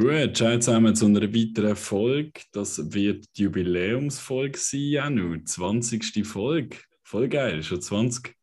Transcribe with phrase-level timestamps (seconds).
[0.00, 2.40] Gut, ciao zusammen zu einer weiteren Folge.
[2.52, 5.36] Das wird die Jubiläumsfolge sein, Janu.
[5.44, 6.26] 20.
[6.26, 6.78] Folge.
[7.02, 8.34] Voll geil, schon 20.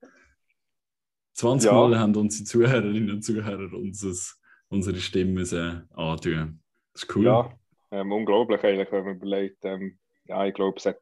[1.34, 1.74] 20 ja.
[1.74, 4.40] Mal haben unsere Zuhörerinnen und Zuhörer uns
[4.70, 6.62] unsere Stimme antun.
[6.94, 7.26] Das ist cool.
[7.26, 7.52] Ja,
[7.90, 9.66] ähm, unglaublich eigentlich, wenn man überlegt.
[9.66, 11.02] Ähm, ja, ich glaube, es hat,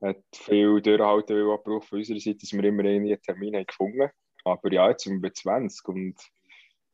[0.00, 4.08] hat viel Durchhalten abgebraucht von unserer Seite, dass wir immer einen Termin haben gefunden
[4.42, 6.14] Aber ja, jetzt sind wir bei 20 und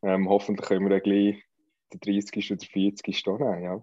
[0.03, 1.45] ähm, hoffentlich können wir gleich
[1.93, 2.53] der 30.
[2.53, 3.17] oder 40.
[3.17, 3.63] stehen.
[3.63, 3.83] Ja.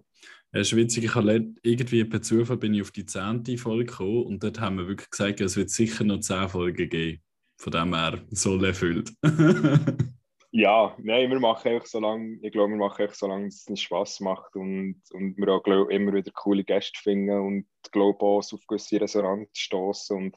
[0.52, 3.44] Ja, ist witzig, ich habe irgendwie per Zufall bin ich auf die 10.
[3.56, 7.22] Folge gekommen und dort haben wir wirklich gesagt, es wird sicher noch 10 Folgen geben.
[7.56, 9.12] Von dem her soll erfüllt.
[10.50, 13.68] ja, nein, wir machen einfach so lange, ich glaube, wir machen einfach so lange, dass
[13.68, 18.20] es Spass macht und, und wir auch glaub, immer wieder coole Gäste finden und glaube
[18.20, 20.16] auch auf gewisse Resonanz stoßen.
[20.16, 20.36] Und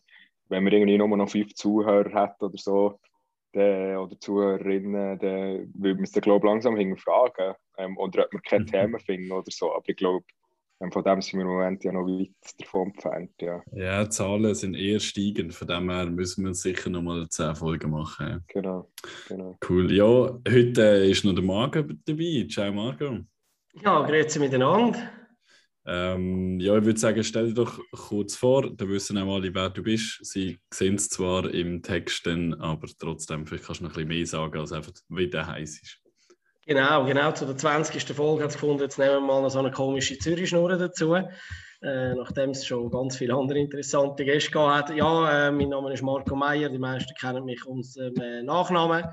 [0.50, 3.00] wenn wir irgendwie nur noch fünf Zuhörer hätten oder so,
[3.54, 7.56] der, oder Zuhörerinnen, dann würde man es glaube langsam hinterfragen.
[7.78, 8.68] Ähm, oder ob wir keine mhm.
[8.68, 9.73] Themen finden oder so.
[9.73, 10.26] Aber ich glaube,
[10.80, 13.32] ähm, von dem sind wir im Moment ja noch weit davon entfernt.
[13.42, 15.54] Ja, ja Zahlen sind eher steigend.
[15.54, 18.44] Von dem her müssen wir sicher noch mal 10 Folgen machen.
[18.48, 18.92] Genau,
[19.28, 19.58] genau.
[19.67, 19.92] Cool.
[19.92, 20.06] Ja,
[20.50, 22.48] heute äh, ist noch der Marco dabei.
[22.50, 23.20] Ciao, Marco.
[23.82, 25.23] Ja, grüezi miteinander.
[25.86, 29.70] Ähm, ja, ich würde sagen, stell dir doch kurz vor, da wissen auch alle, wer
[29.70, 30.26] du bist.
[30.26, 34.26] Sie sehen es zwar im Text, aber trotzdem, vielleicht kannst du noch ein bisschen mehr
[34.26, 36.00] sagen, als einfach, wie der heiß ist.
[36.66, 38.04] Genau, genau, zu der 20.
[38.16, 41.16] Folge hat es gefunden, jetzt nehmen wir mal so eine komische Zürich-Schnur dazu.
[41.84, 44.89] Äh, nachdem es schon ganz viele andere interessante Gäste gab.
[44.95, 49.04] Ja, äh, mein Name ist Marco Meyer, die meisten kennen mich unter dem äh, Nachnamen.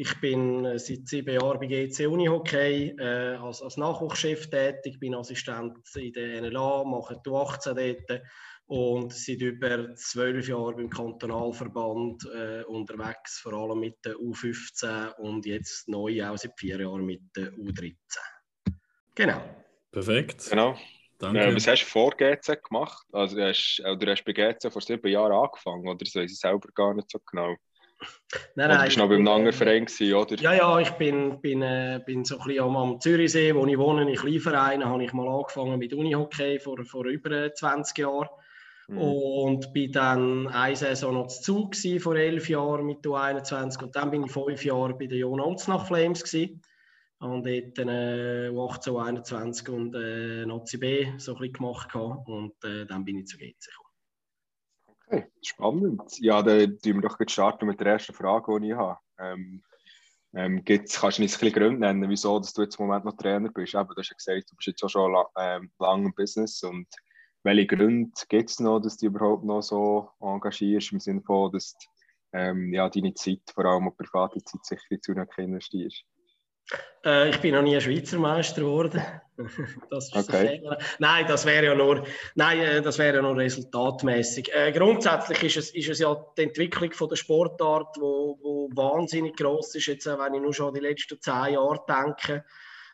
[0.00, 5.12] Ich bin äh, seit sieben Jahren bei GC Unihockey äh, als, als Nachwuchschef tätig, bin
[5.12, 8.22] Assistent in der NLA, mache die 18 dort
[8.66, 15.44] und seit über zwölf Jahren beim Kantonalverband äh, unterwegs, vor allem mit der U15 und
[15.46, 17.96] jetzt neu auch seit vier Jahren mit der U13.
[19.16, 19.42] Genau.
[19.90, 20.48] Perfekt.
[20.48, 20.78] Genau.
[21.18, 21.40] Danke.
[21.40, 23.04] Äh, was hast du vor GC gemacht?
[23.10, 25.98] Also, du hast, oder hast du bei GC vor sieben Jahren angefangen, oder?
[25.98, 27.56] Das weiß ich selber gar nicht so genau.
[28.54, 30.36] Nein, nein, du bist noch beim anderen Verein gewesen, oder?
[30.36, 33.78] Ja, ja, ich bin, bin, äh, bin so ein bisschen am, am Zürichsee, wo ich
[33.78, 38.28] wohne, in Kleinvereinen, habe ich mal angefangen mit Unihockey vor, vor über 20 Jahren.
[38.88, 38.98] Mhm.
[38.98, 43.94] Und bin dann eine Saison noch zu Zug gewesen, vor elf Jahren mit U21 und
[43.96, 46.62] dann bin ich fünf Jahre bei den Jon nach Flames gewesen.
[47.20, 52.28] Und dort dann äh, U18, U21 und äh, Nazi B so ein bisschen gemacht gehabt.
[52.28, 53.87] und äh, dann bin ich zu GC gekommen.
[55.10, 56.02] Okay, spannend.
[56.18, 58.98] Ja, dann tun wir doch starten mit der ersten Frage, die ich habe.
[59.18, 59.62] Ähm,
[60.34, 63.06] ähm, gibt's, kannst du uns ein bisschen Gründe nennen, wieso dass du jetzt im Moment
[63.06, 63.74] noch Trainer bist?
[63.74, 66.86] Eben, du hast ja gesagt, du bist jetzt auch schon ähm, lang im Business und
[67.42, 71.74] welche Gründe gibt es noch, dass du überhaupt noch so engagierst, im Sinne von, dass
[72.34, 76.04] ähm, ja, deine Zeit, vor allem auch private Zeit, sicher zu investierst?
[77.04, 79.02] Äh, ich bin noch nie Schweizer Meister geworden.
[79.90, 80.60] das okay.
[80.98, 84.52] Nein, das wäre ja nur, nein, äh, das wäre ja nur resultatmäßig.
[84.52, 89.36] Äh, grundsätzlich ist es, ist es ja die Entwicklung von der Sportart, wo, wo wahnsinnig
[89.36, 89.86] groß ist.
[89.86, 92.44] Jetzt, wenn ich nur schon die letzten zehn Jahre denke,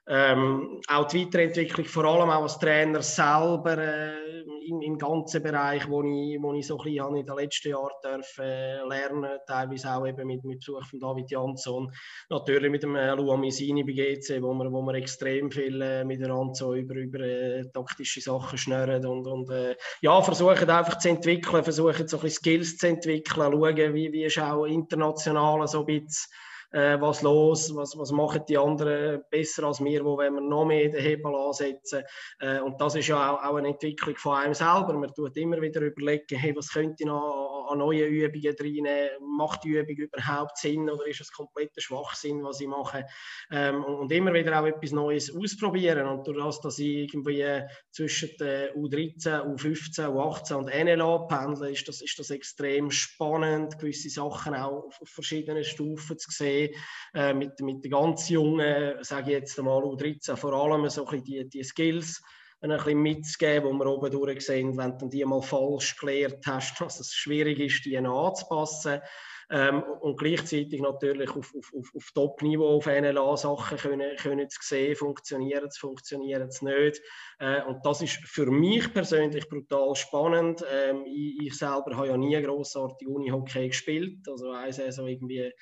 [0.06, 4.34] ähm, auch die Weiterentwicklung, vor allem auch als Trainer selber äh,
[4.66, 7.90] im, im ganzen Bereich, wo ich, wo ich so ein bisschen in den letzten Jahren
[8.02, 11.90] darf, äh, lernen teilweise auch eben mit, mit Besuch von David Jansson,
[12.28, 16.04] natürlich mit dem äh, Luan Misini bei GC, wo wir, wo wir extrem viel äh,
[16.04, 21.08] miteinander so über, über äh, taktische Sachen schnurren und, und äh, ja, versuchen einfach zu
[21.08, 25.80] entwickeln, versuchen so ein bisschen Skills zu entwickeln, schauen, wie, wie ist auch international so
[25.80, 26.30] ein bisschen
[26.74, 30.64] äh, was los, was, was machen die anderen besser als wir, wo wenn wir noch
[30.64, 32.02] mehr den Hebel ansetzen.
[32.40, 34.92] Äh, und das ist ja auch, auch, eine Entwicklung von einem selber.
[34.94, 39.10] Man tut immer wieder überlegen, hey, was könnte ich noch an neuen Übungen reinnehmen?
[39.36, 43.06] Macht die Übung überhaupt Sinn oder ist es kompletter Schwachsinn, was ich mache?
[43.52, 46.08] Ähm, und, und, immer wieder auch etwas Neues ausprobieren.
[46.08, 47.62] Und durch das, dass ich irgendwie
[47.92, 54.10] zwischen der U13, U15, U18 und NLA pendle, ist das, ist das extrem spannend, gewisse
[54.10, 56.63] Sachen auch auf verschiedenen Stufen zu sehen
[57.14, 61.24] äh, mit, mit den ganz Jungen, sage ich jetzt einmal U13, vor allem so ein
[61.24, 62.22] die, die Skills
[62.64, 66.80] ein bisschen mitzugeben, die wir oben durch sehen, wenn du die mal falsch gelernt hast,
[66.80, 69.00] dass es schwierig ist, die anzupassen.
[69.50, 74.58] ähm, und gleichzeitig natürlich auf, auf, auf, auf Top-Niveau auf NLA Sachen können, können zu
[74.62, 77.02] sehen, funktionieren es, funktionieren es nicht.
[77.38, 80.64] Äh, und das ist für mich persönlich brutal spannend.
[80.72, 85.52] Ähm, ich, ich, selber habe ja nie grossartig Unihockey gespielt, also eine Saison irgendwie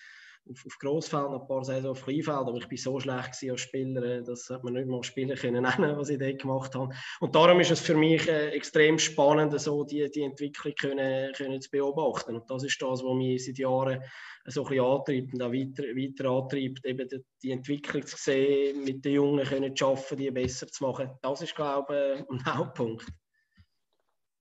[0.51, 4.03] auf, auf Grossfeld, ein paar Saison auf Kleinfeld, aber ich war so schlecht als Spieler,
[4.03, 6.95] äh, das hat man nicht mal spielen können, was ich dort gemacht habe.
[7.21, 11.61] Und darum ist es für mich äh, extrem spannend, so die, die Entwicklung können, können
[11.61, 12.37] zu beobachten.
[12.37, 14.03] Und das ist das, was mich seit Jahren
[14.47, 18.85] so ein bisschen antreibt und auch weiter, weiter antreibt, eben die, die Entwicklung zu sehen,
[18.85, 21.11] mit den Jungen können zu arbeiten, die besser zu machen.
[21.23, 23.07] Das ist, glaube ich, ein Hauptpunkt.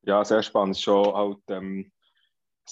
[0.03, 0.79] Ja, sehr spannend.
[0.79, 1.91] Schon halt, ähm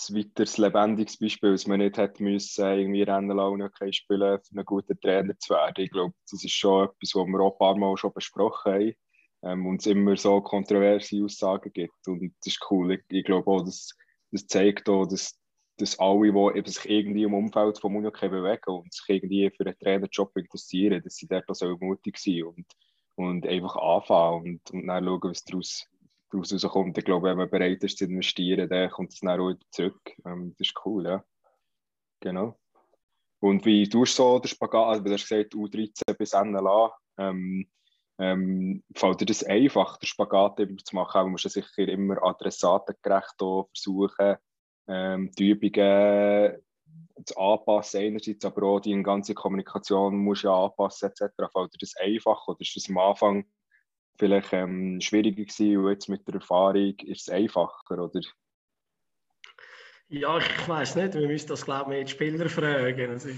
[0.08, 4.66] ein weiteres lebendiges Beispiel, dass man nicht hätte müssen, irgendwie Rennen lang spielen für einen
[4.66, 5.84] guten Trainer zu werden.
[5.84, 8.94] Ich glaube, das ist schon etwas, was wir auch ein paar Mal schon besprochen haben
[9.44, 12.08] ähm, und es immer so kontroverse Aussagen gibt.
[12.08, 12.94] Und das ist cool.
[12.94, 13.96] Ich, ich glaube auch, das,
[14.32, 15.40] das zeigt auch, dass,
[15.78, 16.32] dass alle,
[16.62, 21.02] die sich irgendwie im Umfeld von Unihockey bewegen und sich irgendwie für einen Trainerjob interessieren,
[21.04, 22.66] dass sie dort auch mutig sind und,
[23.16, 25.88] und einfach anfangen und, und dann schauen, was daraus
[26.32, 26.98] daraus rauskommt.
[26.98, 30.02] Ich glaube, wenn man bereit ist zu investieren, dann kommt es dann auch wieder zurück.
[30.26, 31.24] Ähm, das ist cool, ja.
[32.22, 32.58] Genau.
[33.40, 37.70] Und wie tust du so den Spagat, also du hast gesagt, U13 bis NLA, ähm,
[38.20, 41.22] ähm, fällt dir das einfach, den Spagat immer zu machen?
[41.22, 44.36] Du musst ja sicher immer adressatengerecht versuchen,
[44.88, 46.62] ähm, die Übungen
[47.26, 51.34] zu anpassen einerseits, aber auch die ganze Kommunikation muss ja anpassen etc.
[51.52, 53.46] Fällt dir das einfach oder ist das am Anfang
[54.20, 58.22] vielleicht ähm, schwieriger gewesen und jetzt mit der Erfahrung ist es einfacher, oder?
[60.12, 63.12] Ja, ich weiß nicht, wir müssen das glaube ich die Spieler fragen.
[63.12, 63.38] Es ist,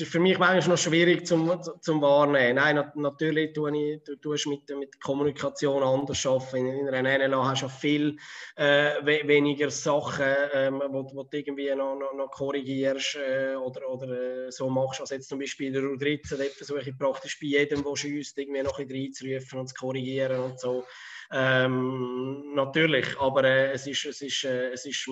[0.00, 2.56] ist für mich manchmal noch schwierig zum, zum Wahrnehmen.
[2.56, 6.66] Nein, natürlich tue ich, du tust mit, mit Kommunikation anders arbeiten.
[6.66, 8.18] In, einer NLA hast du viel
[8.56, 14.68] äh, weniger Sachen, ähm, du irgendwie noch, noch, noch korrigierst äh, oder, oder äh, so
[14.68, 15.00] machst.
[15.00, 18.36] Also jetzt zum Beispiel in der U13, dort versuche ich praktisch bei jedem, der schießt,
[18.36, 20.84] irgendwie noch ein bisschen reinzurufen und zu korrigieren und so.
[21.34, 25.08] Ähm, natürlich, aber äh, es ist, es ist, äh, es ist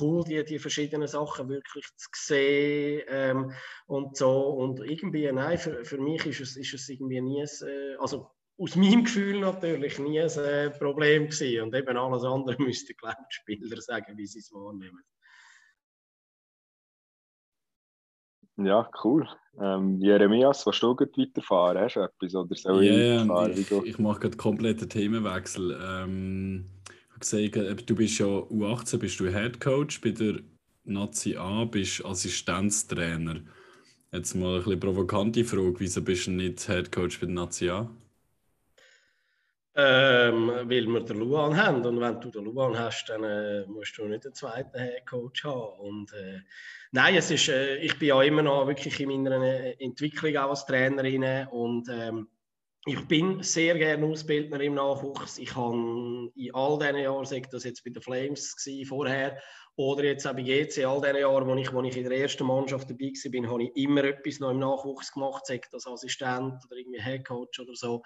[0.00, 3.52] cool, die, die verschiedenen Sachen wirklich zu sehen ähm,
[3.86, 4.50] und so.
[4.50, 8.76] Und irgendwie, nein, für, für mich ist es, ist es irgendwie nie, äh, also aus
[8.76, 11.62] meinem Gefühl natürlich nie ein äh, Problem gewesen.
[11.64, 15.02] Und eben alles andere müsste, glaube ich, die Spieler sagen, wie sie es wahrnehmen.
[18.56, 19.26] Ja, cool.
[19.60, 21.78] Ähm, Jeremias, was du weiterfahren?
[21.78, 23.52] Hast du etwas oder soll yeah, ich weiterfahren?
[23.52, 25.78] Ich, ich mache gerade kompletten Themenwechsel.
[25.82, 26.66] Ähm,
[27.50, 30.40] gesagt, du bist ja U18, bist du Head Coach, bei der
[30.84, 33.40] Nazi A bist du Assistenztrainer.
[34.12, 37.70] Jetzt mal eine bisschen provokante Frage, wieso bist du nicht Head Coach bei der Nazi
[37.70, 37.90] A?
[39.76, 43.98] Ähm, weil wir den Luan haben und wenn du den Luan hast, dann äh, musst
[43.98, 45.80] du nicht einen zweiten Head Coach haben.
[45.80, 46.38] Und, äh,
[46.92, 50.50] nein, es ist, äh, ich bin ja immer noch wirklich in meiner äh, Entwicklung auch
[50.50, 52.28] als Trainerin und ähm,
[52.86, 55.38] ich bin sehr gerne Ausbildner im Nachwuchs.
[55.38, 59.38] Ich habe in all diesen Jahren, sei das jetzt bei den Flames gewesen, vorher
[59.76, 62.46] oder jetzt auch bei GC, all diesen Jahren, wo ich, wo ich in der ersten
[62.46, 66.76] Mannschaft dabei war, habe ich immer etwas noch im Nachwuchs gemacht, sei das Assistent oder
[66.76, 68.02] irgendwie Headcoach oder so.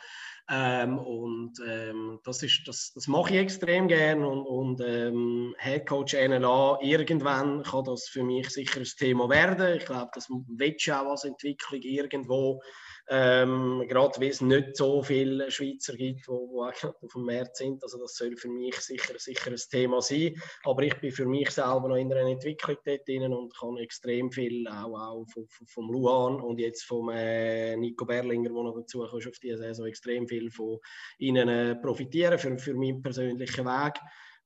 [0.48, 6.14] Ähm, und ähm, das, ist, das, das mache ich extrem gerne und, und ähm, Headcoach
[6.14, 9.76] NLA, irgendwann kann das für mich sicher ein Thema werden.
[9.76, 12.62] Ich glaube, das wird schon auch als Entwicklung irgendwo
[13.10, 17.82] ähm, gerade weil es nicht so viele Schweizer gibt, die auf dem Markt sind.
[17.82, 20.34] Also das soll für mich sicher, sicher ein Thema sein.
[20.64, 24.30] Aber ich bin für mich selber noch in einer Entwicklung dort drin und kann extrem
[24.30, 29.00] viel auch, auch vom, vom Luan und jetzt vom äh, Nico Berlinger, der noch dazu
[29.00, 30.78] kommt auf diese Saison, extrem viel von
[31.18, 33.94] ihnen äh, profitieren für, für meinen persönlichen Weg.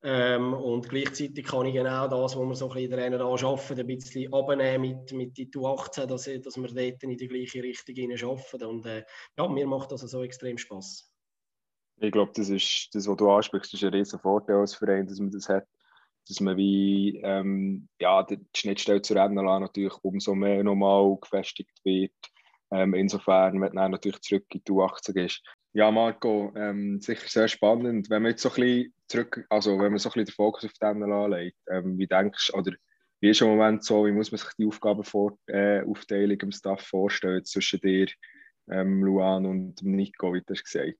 [0.04, 3.86] Ähm, und gleichzeitig kann ich genau das, was wir so ein bisschen NRA arbeiten, ein
[3.86, 8.64] bisschen abnehmen mit, mit die U18, dass, dass wir dort in die gleiche Richtung arbeiten.
[8.64, 9.04] Und äh,
[9.38, 11.08] ja, mir macht das also extrem Spaß.
[12.00, 15.20] Ich glaube, das ist das, was du ansprichst, ist ein riesen Vorteil als Verein, dass
[15.20, 15.68] man das hat.
[16.26, 22.12] Dass man wie ähm, ja, die Schnittstelle zur NLA natürlich umso mehr nochmal gefestigt wird.
[22.72, 25.42] Ähm, insofern, wenn man natürlich zurück in die U18 ist.
[25.74, 28.10] Ja, Marco, ähm, sicher sehr spannend.
[28.10, 30.64] Wenn man jetzt so ein bisschen zurück, also wenn man so ein bisschen den Fokus
[30.66, 32.72] auf den anlegt, ähm, wie denkst du, oder
[33.20, 37.44] wie ist im Moment so, wie muss man sich die Aufgabenaufteilung äh, im Staff vorstellen
[37.44, 38.08] zwischen dir,
[38.70, 40.98] ähm, Luan und Nico, wie du hast gesagt?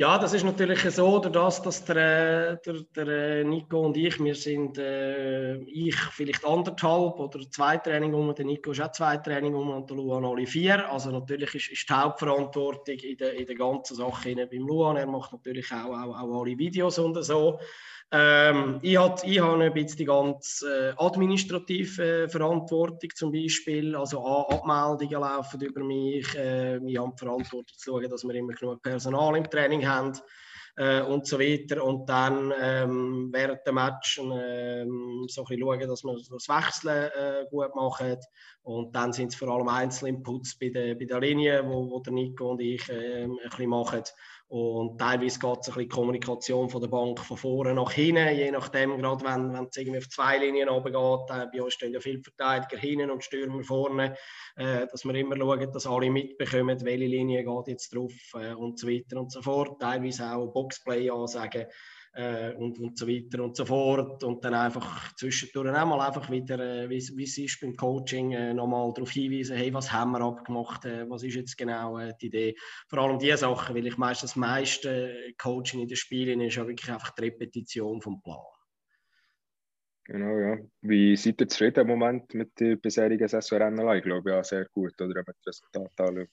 [0.00, 5.56] Ja, das ist natürlich so, dass, der, der, der Nico und ich, wir sind, äh,
[5.64, 9.90] ich vielleicht anderthalb oder zwei Training um, der Nico ist auch zwei Training um und
[9.90, 10.88] der Luan alle vier.
[10.88, 14.98] Also natürlich ist, ist die Hauptverantwortung in der, in der ganzen Sache beim Luan.
[14.98, 17.58] Er macht natürlich auch, auch, auch alle Videos und so.
[18.10, 23.94] Ähm, ich habe ich hab ein bisschen die ganze äh, administrative äh, Verantwortung zum Beispiel,
[23.94, 26.34] also Abmeldungen laufen über mich.
[26.34, 30.18] Äh, ich habe die Verantwortung zu schauen, dass wir immer genug Personal im Training haben
[30.78, 31.84] äh, und so weiter.
[31.84, 37.10] Und dann ähm, während dem Match ähm, so ein bisschen schauen, dass wir das Wechseln
[37.14, 38.16] äh, gut machen.
[38.62, 42.12] Und dann sind es vor allem Einzelinputs bei der, bei der Linie, wo, wo der
[42.12, 44.02] Nico und ich äh, ein bisschen machen.
[44.48, 48.50] Und teilweise geht es ein bisschen Kommunikation von der Bank von vorne nach hinten, je
[48.50, 51.30] nachdem, gerade wenn, wenn es irgendwie auf zwei Linien runtergeht.
[51.30, 54.16] Äh, bei uns stehen ja viele Verteidiger hinten und Stürmer vorne,
[54.56, 58.78] äh, dass wir immer schauen, dass alle mitbekommen, welche Linie geht jetzt drauf äh, und
[58.78, 59.80] so weiter und so fort.
[59.80, 61.66] Teilweise auch Boxplay ansagen
[62.18, 64.24] äh, und, und so weiter und so fort.
[64.24, 68.92] Und dann einfach zwischendurch einmal einfach wieder, äh, wie, es ist beim Coaching, äh, nochmal
[68.92, 72.56] darauf hinweisen, hey, was haben wir abgemacht, äh, was ist jetzt genau äh, die Idee.
[72.88, 76.66] Vor allem diese Sachen, weil ich meistens das meiste Coaching in den Spielen ist ja
[76.66, 78.42] wirklich einfach die Repetition vom Plan.
[80.04, 80.58] Genau, ja.
[80.80, 83.96] Wie seid ihr zufrieden im Moment mit der bisherigen Saisonrennen?
[83.96, 85.22] Ich glaube, ja, sehr gut, oder?
[85.24, 86.24] Mit Resultaten ja,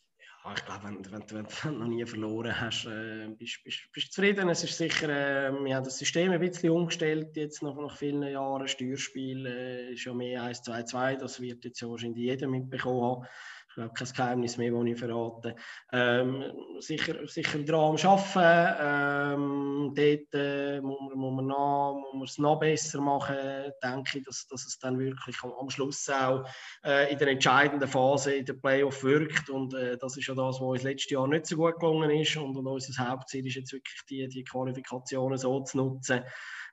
[0.55, 4.47] ich glaube, wenn, wenn, wenn, du noch nie verloren hast, äh, bist bist, bist zufrieden.
[4.49, 8.23] Es ist sicher, äh, wir haben das System ein bisschen umgestellt, jetzt nach, nach vielen
[8.23, 8.67] Jahren.
[8.67, 13.27] Steuerspiel äh, ist ja mehr 1-2-2, das wird jetzt wahrscheinlich jeder mitbekommen haben
[13.75, 15.55] ich glaube, kein Geheimnis mehr, das ich verrate.
[15.91, 16.44] Ähm,
[16.79, 19.36] sicher, sicher dran am Arbeiten.
[19.36, 23.36] Ähm, dort äh, muss, man, muss, man noch, muss man es noch besser machen,
[23.84, 26.48] denke ich, dass, dass es dann wirklich am, am Schluss auch
[26.86, 29.50] äh, in der entscheidenden Phase in der Playoff wirkt.
[29.50, 32.38] Und äh, das ist ja das, was uns letztes Jahr nicht so gut gelungen ist.
[32.38, 36.22] Und, und unser Hauptziel ist jetzt wirklich, die, die Qualifikationen so zu nutzen,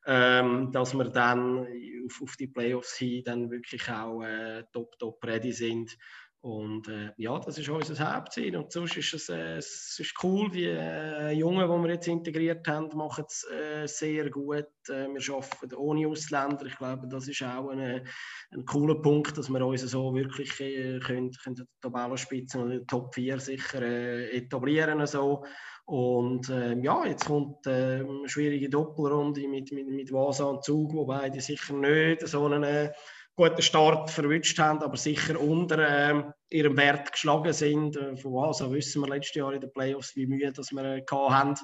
[0.07, 1.67] ähm, dass wir dann
[2.07, 5.97] auf, auf die Playoffs hin dann wirklich auch äh, top, top ready sind.
[6.43, 8.57] Und äh, ja, das ist unser Hauptziel.
[8.57, 12.67] Und sonst ist es, äh, es ist cool, die äh, Jungen, die wir jetzt integriert
[12.67, 14.67] haben, machen es äh, sehr gut.
[14.89, 16.67] Äh, wir arbeiten ohne Ausländer.
[16.67, 18.05] Ich glaube, das ist auch ein,
[18.51, 23.15] ein cooler Punkt, dass wir uns so wirklich äh, können, können die Tabellenspitze die Top
[23.15, 25.07] 4 sicher äh, etablieren.
[25.07, 25.45] So.
[25.85, 30.93] Und äh, ja, jetzt kommt äh, eine schwierige Doppelrunde mit, mit, mit Vasa und Zug,
[30.93, 32.93] wobei die sicher nicht so eine
[33.37, 37.97] guten Start verwünscht haben, aber sicher unter äh, ihrem Wert geschlagen sind.
[37.97, 40.85] Äh, von was also wissen wir letztes Jahr in den Playoffs, wie müde dass wir
[40.85, 41.55] äh, haben.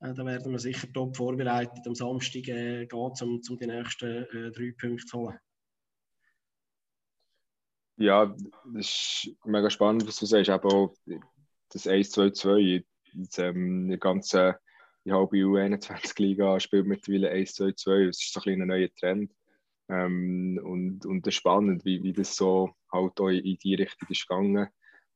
[0.00, 1.86] Äh, da werden wir sicher top vorbereitet.
[1.86, 5.38] Am Samstag äh, geht es, um, um die nächsten äh, drei Punkte zu holen.
[7.96, 8.34] Ja,
[8.74, 10.50] das ist mega spannend, was du sagst.
[10.50, 10.94] Auch
[11.70, 12.84] das 1-2-2,
[13.38, 14.58] ähm, die ganze
[15.04, 18.06] die halbe U21-Liga spielt mittlerweile 1-2-2.
[18.06, 19.30] Das ist so ein, ein neuer Trend.
[19.88, 24.08] Ähm, und, und das ist spannend, wie, wie das so halt auch in die Richtung
[24.08, 24.68] ist gegangen.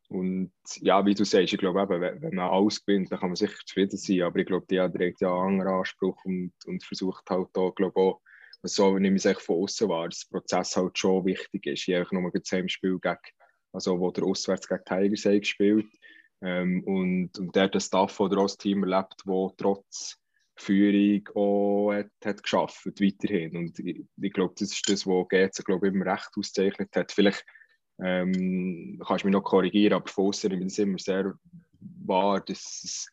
[0.09, 3.29] Und ja, wie du sagst, ich glaube eben, wenn, wenn man alles gewinnt, dann kann
[3.29, 4.23] man sicher zufrieden sein.
[4.23, 7.75] Aber ich glaube, die hat direkt ja einen anderen Anspruch und, und versucht halt auch,
[7.75, 8.21] glaube auch,
[8.63, 11.87] so nehme ich es von außen wahr, dass der Prozess halt schon wichtig ist.
[11.87, 13.17] Ich habe nur das Spiel gegen,
[13.73, 15.87] also wo der Auswärts gegen Tigers gespielt
[16.41, 20.19] ähm, und, und der das Staff oder auch das Team erlebt, wo trotz
[20.61, 23.57] Führung auch hat, hat geschafft, weiterhin.
[23.57, 27.13] Und ich, ich glaube, das ist das, was GC immer recht auszeichnet hat.
[27.13, 27.45] Vielleicht
[28.01, 31.35] ähm, kannst du mich noch korrigieren, aber von außen ich das immer sehr
[32.07, 33.11] wahr, dass es,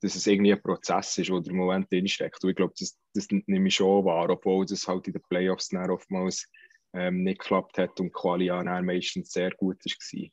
[0.00, 2.42] dass es irgendwie ein Prozess ist, der im Moment drinsteckt.
[2.42, 5.72] Und ich glaube, das, das nehme ich schon wahr, obwohl das halt in den Playoffs
[5.90, 6.48] oftmals
[6.94, 8.50] ähm, nicht geklappt hat und Quali
[8.82, 10.30] meistens sehr gut war.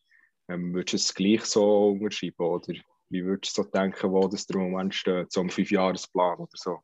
[0.48, 2.74] Ähm, würdest du es gleich so unterschreiben, oder?
[3.10, 6.80] Wie würdest du so denken, wo das der Moment steht, so ein Fünfjahresplan oder so?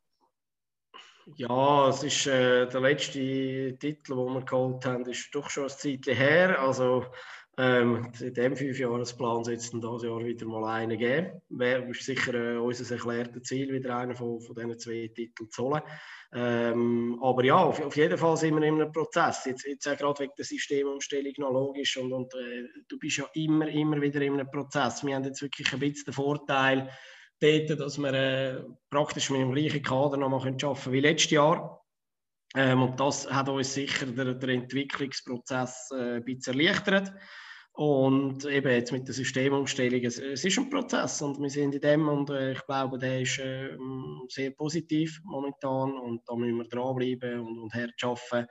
[1.36, 5.70] Ja, es ist äh, der letzte Titel, den wir geholt haben, ist doch schon ein
[5.70, 6.60] Zeitchen her.
[6.60, 7.06] Also
[7.58, 11.42] ähm, diesem Fünfjahresplan dann dieses Jahr wieder mal einen geben.
[11.50, 15.82] Wäre sicher äh, unser erklärtes Ziel, wieder einen von, von diesen zwei Titeln zu holen.
[16.32, 19.44] Ähm, aber ja, auf, auf, jeden Fall sind wir in einem Prozess.
[19.44, 21.98] Jetzt, jetzt auch gerade wegen der Systemumstellung noch logisch.
[21.98, 25.04] Und, und äh, du bist ja immer, immer wieder in einem Prozess.
[25.04, 26.88] Wir haben jetzt wirklich ein bisschen den Vorteil,
[27.38, 31.32] dort, dass wir äh, praktisch mit dem gleichen Kader noch mal arbeiten können wie letztes
[31.32, 31.84] Jahr.
[32.54, 37.12] Ähm, und das hat uns sicher den, den Entwicklungsprozess äh, ein bisschen erleichtert.
[37.74, 41.80] Und eben jetzt mit der Systemumstellung, es, es, ist ein Prozess und wir sind in
[41.80, 43.78] dem und äh, ich glaube, der ist äh,
[44.28, 48.46] sehr positiv momentan und da müssen wir dranbleiben und, und hart arbeiten.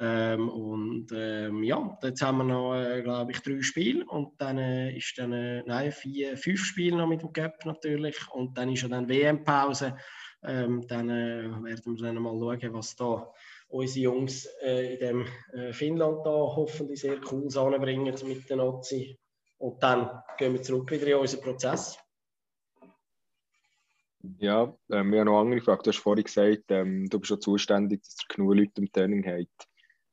[0.00, 4.56] Ähm, und ähm, ja, jetzt haben wir noch, äh, glaube ich, drei Spiele und dann
[4.56, 8.70] äh, ist dann, äh, nein, vier, fünf Spiele noch mit dem Cup natürlich und dann
[8.72, 9.96] ist ja dann WM-Pause.
[10.44, 13.32] Ähm, dann äh, werden wir dann mal schauen, was da
[13.72, 19.18] unsere Jungs äh, in dem äh, Finnland da hoffentlich sehr cool anbringen mit den Nazi.
[19.58, 21.98] Und dann gehen wir zurück wieder in unseren Prozess.
[24.38, 25.82] Ja, ähm, ich habe noch andere Frage.
[25.82, 29.24] Du hast vorhin gesagt, ähm, du bist schon zuständig, dass ihr genug Leute im Training
[29.26, 29.68] habt.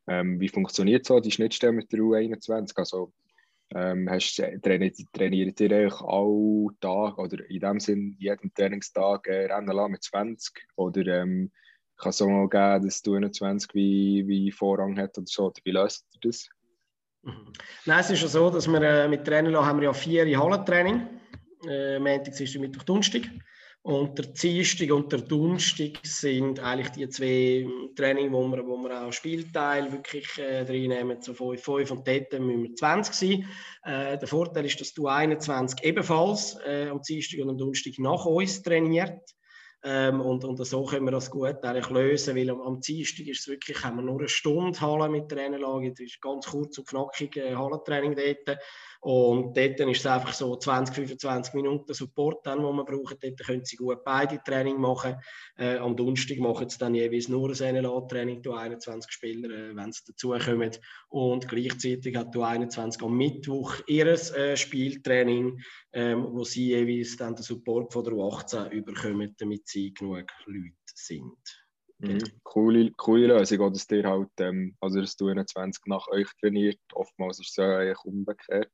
[0.07, 2.75] Ähm, wie funktioniert so die Schnittstelle mit der U21?
[2.75, 3.11] Also,
[3.75, 9.45] ähm, hast, trainiert, trainiert ihr eigentlich alle Tag oder in dem Sinn jeden Trainingstag äh,
[9.45, 10.55] Rennen mit 20?
[10.75, 11.51] Oder ähm,
[11.99, 15.51] kann es auch mal geben, dass du 21 wie, wie Vorrang hat oder so?
[15.63, 16.47] Wie löst ihr das?
[17.23, 17.53] Mhm.
[17.85, 21.07] Nein, es ist ja so, dass wir äh, mit Trainern haben wir ja vier Hallentraining.
[21.67, 23.23] Äh, Montag, Dienstag, Mittwoch, Donnerstag.
[23.81, 27.65] Und der Dienstag und der Donnerstag sind eigentlich die zwei
[27.95, 32.31] Training, wo wir, wo wir auch Spielteil wirklich äh, reinnehmen, so 5, 5 und dort
[32.33, 33.45] müssen wir 20 sein.
[33.83, 38.25] Äh, der Vorteil ist, dass du 21 ebenfalls äh, am Dienstag und am Donnerstag nach
[38.25, 39.21] uns trainiert.
[39.81, 43.41] Ähm, und, und so können wir das gut eigentlich lösen, weil am, am Dienstag ist
[43.41, 46.87] es wirklich, haben wir nur eine Stunde Halle mit Rennanlage, das ist ganz kurz und
[46.87, 48.59] knackig äh, Hallentraining dort.
[49.01, 53.23] Und dort ist es einfach so 20, 25 Minuten Support, dann, wo man braucht.
[53.23, 55.15] Dort können sie gut beide Training machen.
[55.57, 60.01] Äh, am Donnerstag machen sie dann jeweils nur ein NLA-Training, 21 Spieler, äh, wenn sie
[60.05, 60.71] dazukommen.
[61.07, 65.61] Und gleichzeitig hat du 21 am Mittwoch ihr äh, Spieltraining,
[65.93, 70.73] ähm, wo sie jeweils dann den Support von der U18 überkommen, damit sie genug Leute
[70.93, 71.68] sind.
[72.01, 72.31] Mhm.
[72.43, 77.39] Coole, coole Lösung, dass ihr halt, ähm, also dass du 21 nach euch trainiert, oftmals
[77.39, 78.71] ist es ja eigentlich umgekehrt.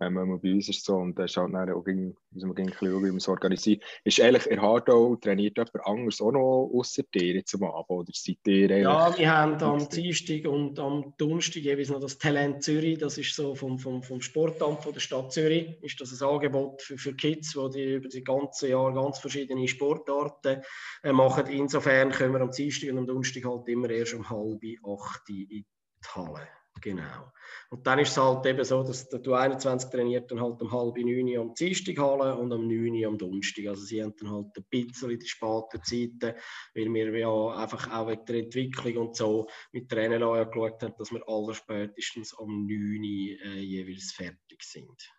[0.00, 2.72] Ähm, bei uns ist es so, und da ist halt auch gegen, müssen wir gegen
[2.72, 3.80] schauen, wie wir es organisieren.
[4.02, 8.10] Ist eigentlich in Hardau trainiert jemand anderes auch noch außer dir jetzt am Abend, oder
[8.12, 12.98] seid ihr Ja, wir haben am Dienstag und am Donnerstag jeweils noch das Talent Zürich,
[12.98, 16.82] das ist so vom, vom, vom Sportamt von der Stadt Zürich, ist das ein Angebot
[16.82, 20.62] für, für Kids, wo die über die ganze Jahr ganz verschiedene Sportarten
[21.04, 21.46] äh, machen.
[21.46, 25.46] Insofern können wir am Dienstag und am Donnerstag halt immer erst um halb acht in
[25.46, 25.64] die
[26.14, 26.48] Halle.
[26.84, 27.32] Genau.
[27.70, 30.98] Und dann ist es halt eben so, dass der U21 trainiert dann halt um halb
[30.98, 33.68] neun am Dienstag Halle und um neun am Donnerstag.
[33.68, 36.36] Also sie haben dann halt ein bisschen die späten Zeiten,
[36.74, 40.94] weil wir ja einfach auch wegen der Entwicklung und so mit der NLA geschaut haben,
[40.98, 45.10] dass wir aller spätestens um neun äh, jeweils fertig sind.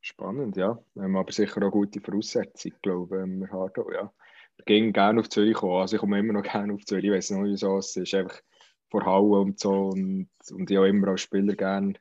[0.00, 0.82] Spannend, ja.
[0.94, 4.10] Wir haben aber sicher auch gute Voraussetzungen, glaube ich, wir haben ja.
[4.56, 5.82] Ich gehe gerne auf Zürich kommen.
[5.82, 7.04] Also ich komme immer noch gerne auf Zürich.
[7.04, 8.40] Ich weiß noch, wieso es ist einfach
[8.94, 9.88] vor Halle und so.
[9.88, 11.94] Und, und ich habe immer als Spieler gerne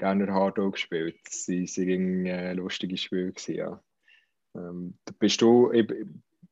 [0.00, 1.16] gerne Hardball gespielt.
[1.28, 3.32] Es waren äh, lustige Spiele.
[3.32, 3.82] Gewesen, ja.
[4.56, 5.86] Ähm, bist du, ich,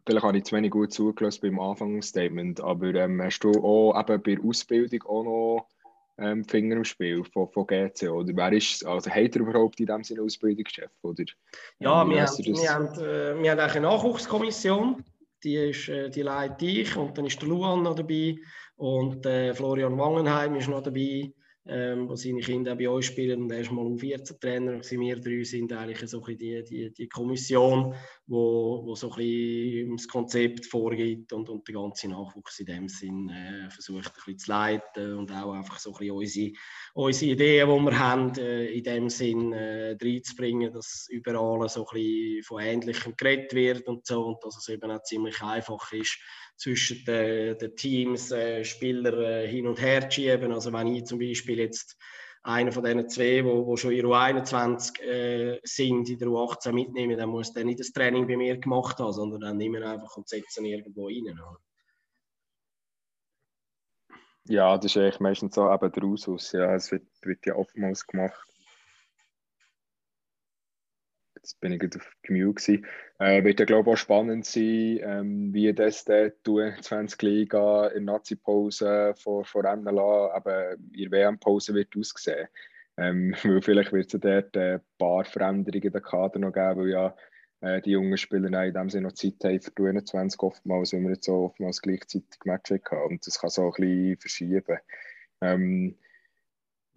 [0.06, 4.22] vielleicht habe ich zu wenig gut zugelassen beim Anfangsstatement, aber ähm, hast du auch eben
[4.22, 5.68] bei der Ausbildung auch noch
[6.18, 8.10] ähm, Finger im Spiel von, von GC?
[8.10, 10.90] Oder wer ist, also hat er überhaupt in dem Sinne Ausbildungschef?
[11.02, 11.24] Oder,
[11.80, 15.02] ja, ähm, wir, haben, wir, haben, äh, wir haben eine Nachwuchskommission,
[15.42, 18.36] die, ist, äh, die leite ich und dann ist der Luan noch dabei
[18.78, 21.32] und äh, Florian Wangenheim ist noch dabei,
[21.66, 23.42] ähm, wo seine Kinder auch bei uns spielen.
[23.42, 24.74] Und er ist mal um 14 Trainer.
[24.74, 27.92] Und wir drei sind eigentlich so ein die, die, die Kommission,
[28.26, 33.68] wo, wo so das Konzept vorgibt und, und den ganzen Nachwuchs in dem Sinn äh,
[33.68, 36.52] versucht ein bisschen zu leiten und auch einfach so ein unsere,
[36.94, 41.94] unsere Ideen, die wir haben, äh, in dem Sinn äh, reinzubringen, dass überall so ein
[41.94, 46.18] bisschen von Ähnlichem geredet wird und so und dass es eben auch ziemlich einfach ist,
[46.58, 50.52] zwischen den, den Teams äh, Spieler äh, hin und her schieben.
[50.52, 51.96] Also wenn ich zum Beispiel jetzt
[52.42, 56.72] einer von diesen zwei, wo, wo schon in der U21 äh, sind, in der U18
[56.72, 60.16] mitnehmen, dann muss der nicht das Training bei mir gemacht haben, sondern dann nehmen einfach
[60.16, 61.38] und setzen irgendwo rein.
[64.44, 66.52] Ja, das ist eigentlich meistens so eben der Ausschuss.
[66.52, 68.48] Ja, es wird, wird ja oftmals gemacht
[71.48, 72.82] Jetzt bin ich auf Commute.
[73.18, 76.30] Äh, wird ja, glaube auch spannend sein, ähm, wie das die
[76.82, 82.48] 20 Liga in Nazi-Pause vor, vor NLA, eben in WM-Pause wird aussehen.
[82.98, 86.90] Ähm, weil vielleicht wird es dort ein paar Veränderungen in der Kader noch geben, weil
[86.90, 87.16] ja
[87.62, 91.04] äh, die jungen Spieler in dem Sinne noch Zeit haben für die 21 oftmals, wenn
[91.04, 93.14] wir jetzt so oftmals gleichzeitig Matches haben.
[93.14, 94.78] Und das kann so ein bisschen verschieben.
[95.40, 95.96] Ähm,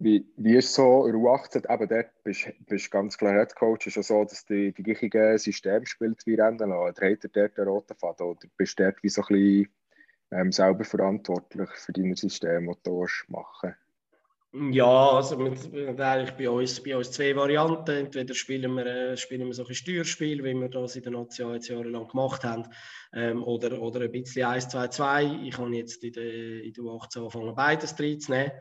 [0.02, 4.02] wie, wie ist so U18, eben dort bist du ganz klar Head Coach, ist ja
[4.02, 7.96] so, dass die, die gleiche System spielt wie Rennen Oder hat er dort den roten
[7.96, 8.26] Faden?
[8.26, 9.68] Oder bist du dort wie so ein bisschen
[10.32, 13.74] ähm, selber verantwortlich für dein System, das du machen
[14.70, 15.58] ja, also mit,
[15.98, 17.90] eigentlich bei uns, bei uns zwei Varianten.
[17.90, 21.54] Entweder spielen wir, äh, spielen wir so ein Steuerspiel, wie wir das in der Nation
[21.54, 22.64] jetzt jahrelang gemacht haben,
[23.14, 25.42] ähm, oder, oder ein bisschen 1-2-2.
[25.44, 28.52] Ich habe jetzt in der, in der U18 angefangen, beides reinzunehmen.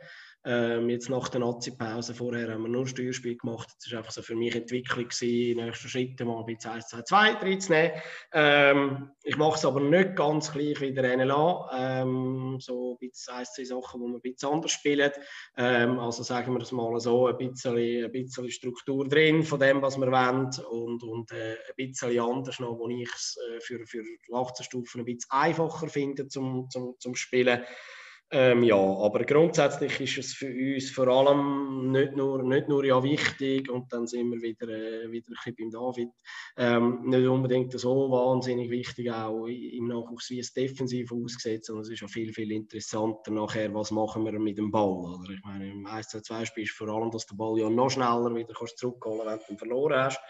[0.43, 3.69] Ähm, jetzt nach der Nazi-Pause vorher haben wir nur Steuerspiel gemacht.
[3.77, 7.31] Das war einfach so für mich Entwicklung gewesen, nächsten Schritte mal bei 1, 2, 2
[7.33, 7.91] reinzunehmen.
[8.33, 11.69] Ähm, ich mache es aber nicht ganz gleich wie der NLA.
[12.01, 15.11] Ähm, so ein bisschen ein, zwei Sachen, die wir ein bisschen anders spielen.
[15.57, 19.83] Ähm, also sagen wir das mal so, ein bisschen, ein bisschen Struktur drin von dem,
[19.83, 23.85] was wir wollen und, und äh, ein bisschen anders noch, wo ich es äh, für,
[23.85, 27.61] für 18 Stufen ein bisschen einfacher finde zum, zum, zum Spielen.
[28.33, 33.03] Ähm, ja, aber grundsätzlich ist es für uns vor allem nicht nur, nicht nur ja
[33.03, 36.09] wichtig, und dann sind wir wieder, äh, wieder ein bisschen beim David,
[36.55, 41.89] ähm, nicht unbedingt so wahnsinnig wichtig, auch im Nachwuchs, wie es defensiv aussieht, sondern es
[41.89, 45.13] ist auch viel, viel interessanter nachher, was machen wir mit dem Ball.
[45.13, 45.33] Oder?
[45.33, 49.27] Ich meine, im 1-2-2-Spiel ist vor allem, dass der Ball ja noch schneller wieder zurückholen
[49.27, 50.21] kannst, wenn du ihn verloren hast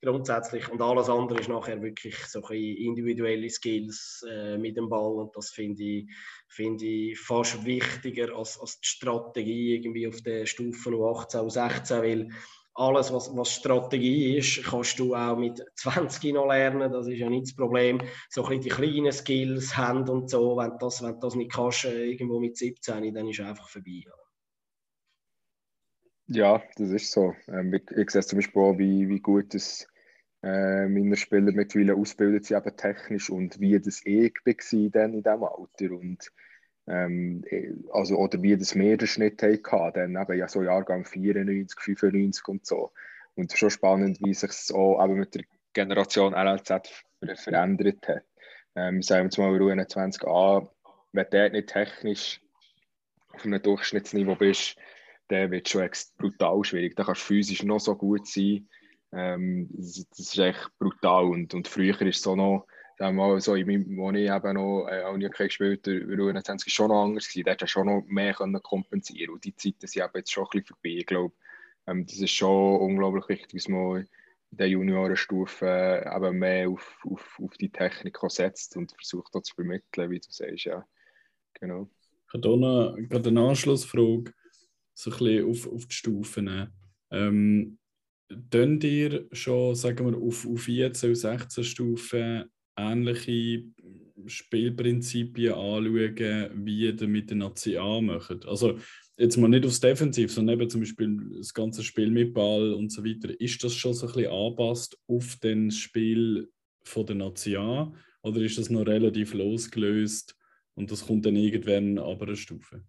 [0.00, 0.68] grundsätzlich.
[0.70, 5.14] Und alles andere ist nachher wirklich so ein individuelle Skills äh, mit dem Ball.
[5.14, 6.10] Und das finde ich,
[6.48, 12.02] find ich fast wichtiger als, als die Strategie irgendwie auf der Stufe 18 und 16,
[12.02, 12.28] weil
[12.74, 16.92] alles, was, was Strategie ist, kannst du auch mit 20 noch lernen.
[16.92, 18.00] Das ist ja nicht das Problem.
[18.30, 21.86] So ein die kleinen Skills haben und so, wenn du das, wenn das nicht kannst,
[21.86, 24.02] äh, irgendwo mit 17, dann ist es einfach vorbei.
[24.06, 24.12] Ja,
[26.76, 27.34] das ist so.
[27.48, 29.86] Ähm, ich, ich sehe zum Beispiel auch, wie, wie gut das,
[30.42, 35.22] äh, meine Spieler mittlerweile ausgebildet sind, eben technisch und wie das ich war dann in
[35.22, 35.90] diesem Alter.
[35.90, 36.30] Und,
[36.86, 37.42] ähm,
[37.92, 42.46] also, oder wie das mehr den Schnitt hatten, dann eben ja so Jahrgang 94, 95
[42.48, 42.92] und so.
[43.34, 47.04] Und es schon spannend, wie sich es auch eben mit der Generation LLZ
[47.36, 48.24] verändert hat.
[48.76, 50.68] Ähm, sagen wir mal, Ruhe 20a,
[51.12, 52.42] wenn du nicht technisch
[53.32, 54.76] auf einem Durchschnittsniveau bist,
[55.28, 56.96] dann wird es schon brutal schwierig.
[56.96, 58.68] Da kannst du physisch noch so gut sein.
[59.12, 61.24] Ähm, das, das, ist echt brutal.
[61.24, 62.66] Und, und früher ist es so noch,
[62.98, 66.48] sagen wir mal, so, in meinem, wo ich eben noch äh, nicht gespielt habe, U21
[66.48, 67.30] war schon noch anders.
[67.32, 70.50] Da hätte schon noch mehr können kompensieren Und die Zeiten sind eben jetzt schon ein
[70.50, 70.96] bisschen vorbei.
[70.98, 71.34] Ich glaube,
[71.86, 74.08] ähm, das ist schon unglaublich wichtig, dass man
[74.50, 79.44] in der Juniorenstufe äh, eben mehr auf, auf, auf die Technik setzt und versucht dort
[79.44, 80.64] zu vermitteln, wie du sagst.
[80.64, 80.86] Ja.
[81.60, 81.88] Genau.
[82.26, 84.32] Ich habe hier noch eine Anschlussfrage
[84.98, 86.68] so ein bisschen auf, auf die Stufen.
[87.10, 87.78] Ähm,
[88.50, 92.44] Könnt ihr schon, sagen wir, auf, auf 14 und 16 Stufen
[92.76, 93.64] ähnliche
[94.26, 98.44] Spielprinzipien anschauen, wie ihr mit der Nazi A macht?
[98.46, 98.78] Also,
[99.16, 102.92] jetzt mal nicht aufs Defensiv, sondern eben zum Beispiel das ganze Spiel mit Ball und
[102.92, 103.40] so weiter.
[103.40, 106.50] Ist das schon so ein bisschen angepasst auf das Spiel
[106.82, 107.90] von der Nazi A?
[108.22, 110.36] Oder ist das noch relativ losgelöst
[110.74, 112.84] und das kommt dann irgendwann aber eine Stufe?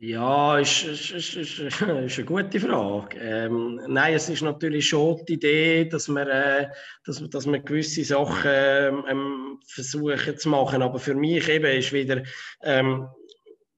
[0.00, 3.18] Ja, ist, ist, ist, ist, eine gute Frage.
[3.18, 6.68] Ähm, nein, es ist natürlich schon die Idee, dass wir, äh,
[7.04, 10.82] dass, dass wir gewisse Sachen ähm, versuchen zu machen.
[10.82, 12.22] Aber für mich eben ist wieder
[12.62, 13.08] ähm,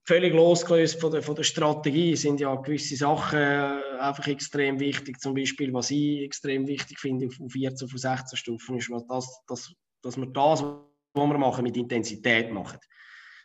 [0.04, 5.20] völlig losgelöst von der, von der Strategie, sind ja gewisse Sachen äh, einfach extrem wichtig.
[5.20, 9.72] Zum Beispiel, was ich extrem wichtig finde auf 14, auf 16 Stufen, ist, dass, dass,
[10.02, 12.78] dass wir das, was wir machen, mit Intensität machen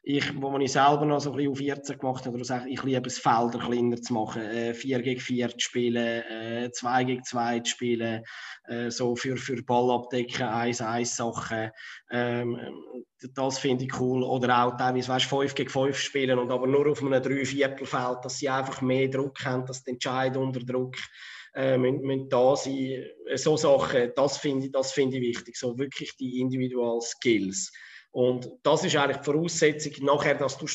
[0.07, 3.07] ich, wo ich selber noch so ein bisschen auf 14 gemacht habe, oder ich liebe
[3.07, 7.61] es, Felder kleiner zu machen, äh, 4 gegen 4 zu spielen, äh, 2 gegen 2
[7.61, 8.23] zu spielen,
[8.67, 11.71] äh, so für, für Ballabdecken, 1-1 Sachen.
[12.11, 12.59] Ähm,
[13.33, 14.21] das finde ich cool.
[14.21, 18.37] Oder auch teilweise, weißt, 5 gegen 5 spielen und aber nur auf einem 3-Viertelfeld, dass
[18.37, 20.97] sie einfach mehr Druck haben, dass die Entscheid unter Druck
[21.55, 23.05] äh, müssen, müssen da sein.
[23.33, 25.57] So Sachen, das finde ich, find ich wichtig.
[25.57, 27.71] So wirklich die individuellen Skills.
[28.15, 30.67] Und das ist eigentlich die Voraussetzung nachher, dass du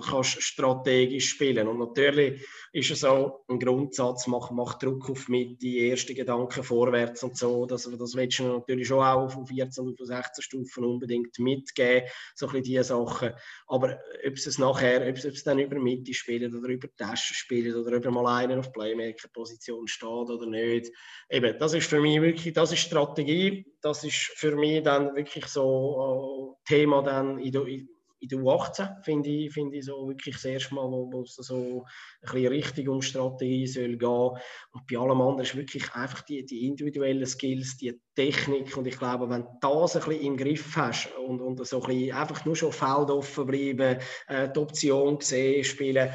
[0.00, 5.62] kannst strategisch spielen Und natürlich ist es auch ein Grundsatz, mach, mach Druck auf mit
[5.62, 7.66] die ersten Gedanken vorwärts und so.
[7.66, 12.08] Das, das willst du natürlich schon auch auf 14 und auf 16 Stufen unbedingt mitgeben,
[12.34, 13.30] so ein bisschen diese Sachen.
[13.68, 17.96] Aber ob es nachher, ob es dann über Mitte spielt oder über Taschen spielt oder
[17.96, 20.90] ob mal einer auf Playmaker-Position steht oder nicht,
[21.30, 25.46] eben, das ist für mich wirklich, das ist Strategie, das ist für mich dann wirklich
[25.46, 30.08] so äh, Thema Thema dann in der, in der U18, finde ich, find ich so
[30.08, 34.30] wirklich das erste Mal, wo, wo es so ein bisschen richtig um Strategie soll gehen.
[34.72, 38.76] Und bei allem anderen ist wirklich einfach die, die individuellen Skills, die Technik.
[38.76, 41.88] Und ich glaube, wenn du das ein bisschen im Griff hast und, und so ein
[41.88, 46.12] bisschen einfach nur schon Feld offen bleiben, äh, die Option sehen, spielen, äh,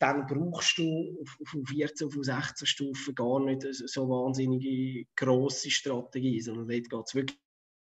[0.00, 6.40] dann brauchst du auf, auf 14, auf 16 Stufen gar nicht so wahnsinnige grosse Strategie,
[6.40, 7.41] sondern dort geht es wirklich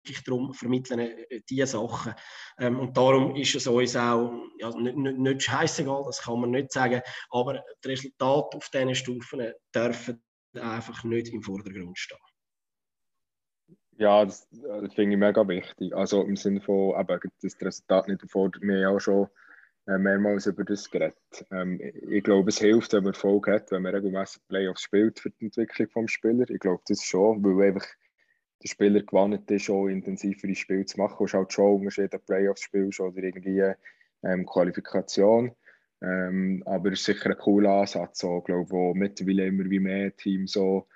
[0.07, 2.13] wirklich darum, vermitteln äh, diese Sachen.
[2.59, 6.71] Ähm, und darum ist es uns auch ja, nicht, nicht, scheißegal, das kann man nicht
[6.71, 12.17] sagen, aber die Resultate auf diesen Stufen dürfen einfach nicht im Vordergrund stehen.
[13.99, 15.95] Ja, das, das finde ich mega wichtig.
[15.95, 18.21] Also im Sinne von, eben, das Resultat nicht
[18.61, 19.27] wir ja auch schon
[19.87, 21.17] äh, mehrmals über das geredet.
[21.51, 25.31] Ähm, ich glaube, es hilft, wenn man Erfolg hat, wenn man regelmäßig Playoffs spielt für
[25.31, 26.49] die Entwicklung des Spielers.
[26.49, 27.87] Ich glaube das schon, weil einfach
[28.63, 31.17] der Spieler gewannet ist, auch intensivere Spiele zu machen.
[31.19, 33.73] Du hast halt schon Unterschiede, Playoffs spielst oder irgendwie
[34.23, 35.51] ähm, Qualifikation.
[36.01, 40.15] Ähm, aber es ist sicher ein cooler Ansatz, so, glaube, wo mittlerweile immer wie mehr
[40.15, 40.87] Teams so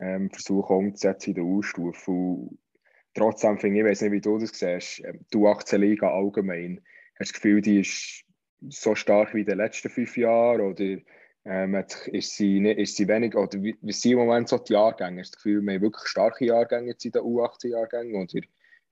[0.00, 2.48] ähm, versuchen umzusetzen in der U-Stufe.
[3.14, 6.80] Trotzdem finde ich, ich weiß nicht, wie du das siehst, ähm, die U18-Liga allgemein,
[7.18, 8.24] hast du das Gefühl, die ist
[8.68, 10.96] so stark wie in den letzten fünf Jahren oder
[11.48, 15.16] ähm, ist, sie, ist sie wenig, oder wie, wie sind im Moment so die Jahrgänge?
[15.16, 18.40] Du das Gefühl, wir haben wirklich starke Jahrgänge jetzt in den U18-Jahrgängen oder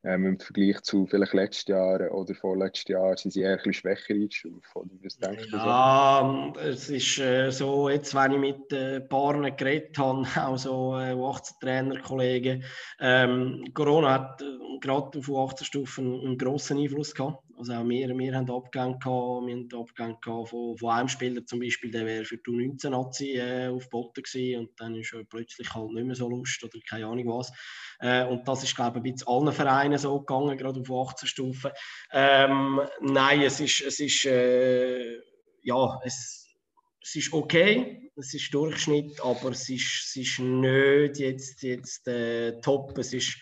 [0.05, 3.73] ähm, im Vergleich zu vielleicht letzten Jahren oder vorletzten Jahren sind sie eher ein bisschen
[3.75, 4.75] schwächer eingestuft?
[4.75, 6.61] Oder was denkst du ja, so?
[6.61, 11.13] es ist äh, so, jetzt wenn ich mit äh, Paaren geredet habe, auch so äh,
[11.13, 12.65] U18-Trainer-Kollegen,
[13.01, 17.43] ähm, Corona hat äh, gerade auf U18-Stufen einen grossen Einfluss gehabt.
[17.59, 21.61] Also auch wir, wir haben Abgänge gehabt, wir haben gehabt von, von einem Spieler zum
[21.61, 25.73] Beispiel, der wäre für die U19-Nazi äh, auf Botten gewesen und dann ist er plötzlich
[25.75, 27.53] halt nicht mehr so Lust oder keine Ahnung was.
[28.01, 31.71] Äh, und das ist, glaube ich, bisschen allen Vereinen so gegangen, gerade auf 18 Stufen.
[32.13, 35.17] Ähm, nein, es ist, es ist äh,
[35.63, 36.55] ja, es,
[37.03, 42.61] es ist okay, es ist Durchschnitt, aber es ist, es ist nicht jetzt, jetzt äh,
[42.61, 42.97] top.
[42.99, 43.39] Es ist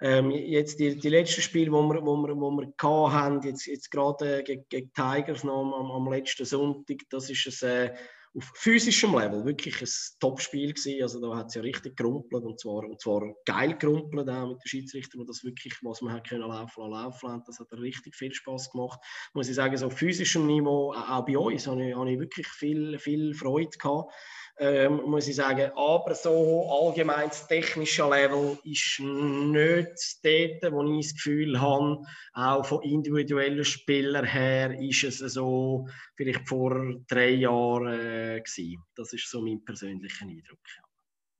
[0.00, 2.72] ähm, jetzt die, die letzten Spiele, wo wir, wo wir, wo wir
[3.12, 7.68] haben, jetzt, jetzt gerade gegen, gegen Tigers noch am, am letzten Sonntag, das ist ein,
[7.70, 7.94] äh,
[8.36, 9.88] auf physischem Level wirklich ein
[10.20, 11.02] Top-Spiel gewesen.
[11.02, 14.58] Also da hat es ja richtig gerumpelt und zwar, und zwar geil gerumpelt auch mit
[14.58, 17.44] den Schiedsrichtern, die das wirklich, was man hat können laufen lassen, laufen lassen.
[17.46, 19.00] Das hat richtig viel Spaß gemacht.
[19.32, 22.48] Muss ich sagen, so auf physischem Niveau, auch bei uns, habe ich, habe ich wirklich
[22.48, 24.12] viel, viel Freude gehabt
[24.58, 25.70] ähm, muss ich sagen.
[25.74, 32.64] Aber so allgemein das technische Level ist nicht dort, wo ich das Gefühl habe, auch
[32.64, 38.82] von individuellen Spielern her ist es so vielleicht vor drei Jahren äh, gewesen.
[38.94, 40.58] Das ist so mein persönlicher Eindruck.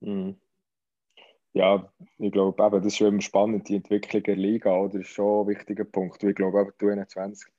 [0.01, 0.12] Ja.
[0.12, 0.37] Mhm.
[1.53, 4.99] Ja, ich glaube, eben, das ist schon spannend, die Entwicklung der Liga, oder?
[4.99, 6.22] Das ist schon ein wichtiger Punkt.
[6.22, 7.51] Ich glaube, eben, die 21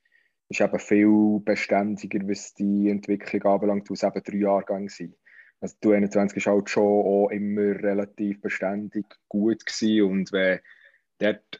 [0.50, 5.16] ist eben viel beständiger, was die Entwicklung anbelangt, als eben drei Jahrgänge sind.
[5.60, 10.60] Also die 21 war halt schon auch immer relativ beständig gut gewesen und wenn
[11.18, 11.60] dort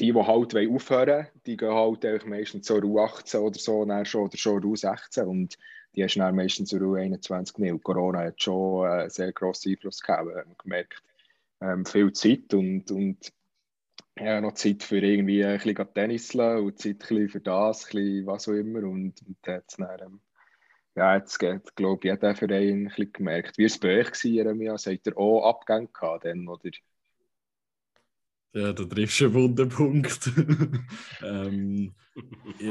[0.00, 4.22] die, die halt aufhören wollen, die gehen halt meistens zur U18 oder so dann schon,
[4.22, 5.58] oder schon U16 und
[5.96, 7.72] die hast dann meistens zur U21 nicht.
[7.72, 11.02] Und Corona hat schon einen sehr grossen Einfluss gehabt, man gemerkt.
[11.60, 13.32] Ähm, viel Zeit und, und
[14.18, 18.52] ja, noch Zeit für irgendwie ein bisschen Tenniseln und Zeit für das, ein was auch
[18.52, 20.20] immer und, und dann hat es ähm,
[20.96, 23.58] ja, jetzt geht, glaube ich, jeder Verein ein bisschen gemerkt.
[23.58, 24.78] Wie war es bei euch, Jeremia?
[24.78, 26.70] Seid ihr auch Abgänge gehabt, dann, oder?
[28.54, 30.30] Ja, da triffst du einen Wunderpunkt.
[31.22, 31.94] ähm,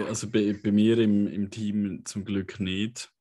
[0.08, 3.14] also bei, bei, mir im, im Team zum Glück nicht.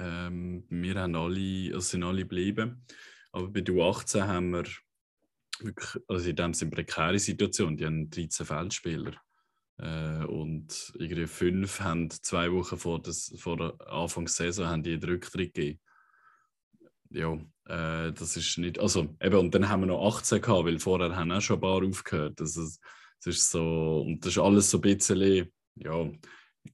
[0.00, 2.84] Ähm, wir haben alle, also sind alle geblieben.
[3.32, 4.64] Aber bei der U18 haben wir
[5.60, 7.76] wirklich, also in dem Sinne prekäre Situation.
[7.76, 9.12] Die haben 13 Feldspieler.
[9.78, 15.04] Äh, und irgendwie fünf haben zwei Wochen vor, das, vor der Saison haben die einen
[15.04, 15.80] Rücktritt gegeben.
[17.10, 17.34] Ja,
[17.66, 18.78] äh, das ist nicht.
[18.78, 21.60] Also, eben, und dann haben wir noch 18 gehabt, weil vorher haben auch schon ein
[21.60, 22.40] paar aufgehört.
[22.40, 22.78] Ist, das
[23.26, 26.10] ist so, und das ist alles so ein bisschen, ja,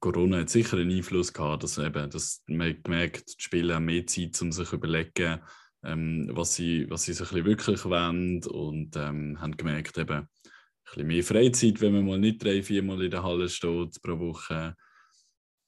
[0.01, 4.07] Corona hat sicher einen Einfluss gehabt, dass eben, dass man gemerkt, die Spieler haben mehr
[4.07, 5.40] Zeit, um sich zu überlegen,
[5.85, 10.29] ähm, was, sie, was sie sich wirklich wollen und ähm, haben gemerkt, eben,
[10.87, 14.75] bisschen mehr Freizeit, wenn man mal nicht drei, viermal in der Halle steht pro Woche.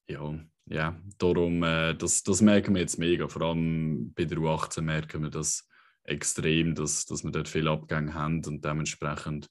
[0.09, 3.29] Ja, ja darum, äh, das, das merken wir jetzt mega.
[3.29, 5.69] Vor allem bei der U18 merken wir das
[6.05, 9.49] extrem, dass, dass wir dort viele Abgänge haben und dementsprechend,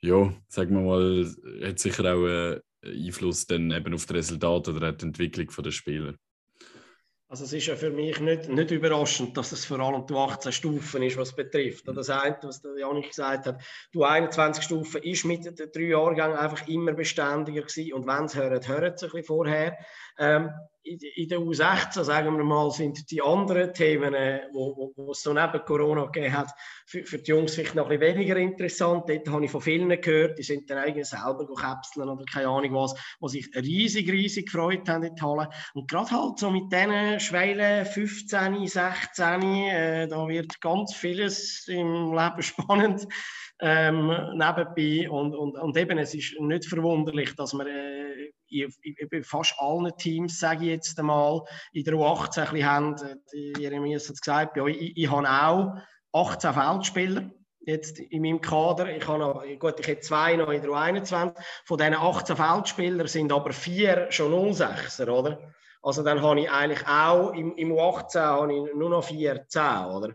[0.00, 1.34] ja, sagen wir mal,
[1.66, 6.14] hat sicher auch einen Einfluss dann eben auf das Resultat oder die Entwicklung der Spieler.
[7.28, 10.52] Also es ist ja für mich nicht, nicht überraschend, dass es vor allem die 18
[10.52, 11.88] Stufen ist, was betrifft.
[11.88, 13.60] Das eine, was Janik gesagt hat,
[13.92, 17.94] die 21 Stufen ist mit den drei Jahrgängen einfach immer beständiger gewesen.
[17.94, 19.76] Und wenn es hören, hören es ein bisschen vorher.
[20.18, 20.50] Ähm,
[20.86, 25.32] in der U16, sagen wir mal, sind die anderen Themen, äh, wo, wo, es so
[25.32, 26.52] neben Corona gegeben hat,
[26.86, 29.04] für, für die Jungs vielleicht noch ein bisschen weniger interessant.
[29.08, 32.74] Dort habe ich von vielen gehört, die sind dann eigentlich selber käpseln oder keine Ahnung
[32.74, 35.48] was, die sich riesig, riesig gefreut haben in die Halle.
[35.74, 42.12] Und gerade halt so mit diesen Schwellen 15, 16, äh, da wird ganz vieles im
[42.12, 43.06] Leben spannend
[43.60, 45.10] ähm, nebenbei.
[45.10, 50.38] Und, und, und eben, es ist nicht verwunderlich, dass man äh, in, fast allen Teams,
[50.38, 51.42] sage ich jetzt einmal,
[51.72, 52.96] in der U18 ein haben.
[53.58, 55.76] Jeremias hat es gesagt, ja, ich, ich habe auch
[56.12, 57.30] 18 Feldspieler.
[57.60, 58.94] jetzt in meinem Kader.
[58.94, 61.34] Ich habe noch, gut, ich hätte zwei noch in der U21.
[61.64, 65.52] Von diesen 18 Feldspielern sind aber vier schon 06er, oder?
[65.82, 70.14] Also dann habe ich eigentlich auch im, im U18 habe ich nur noch 14, oder?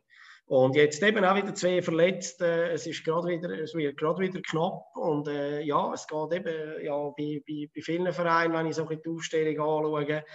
[0.52, 2.42] Und jetzt eben auch wieder zwei verletzt.
[2.42, 4.84] Äh, es ist gerade wieder, es wird gerade wieder knapp.
[4.98, 8.84] Und äh, ja, es geht eben ja, bei, bei, bei vielen Vereinen, wenn ich so
[8.84, 10.26] die Aufstellung anschaue,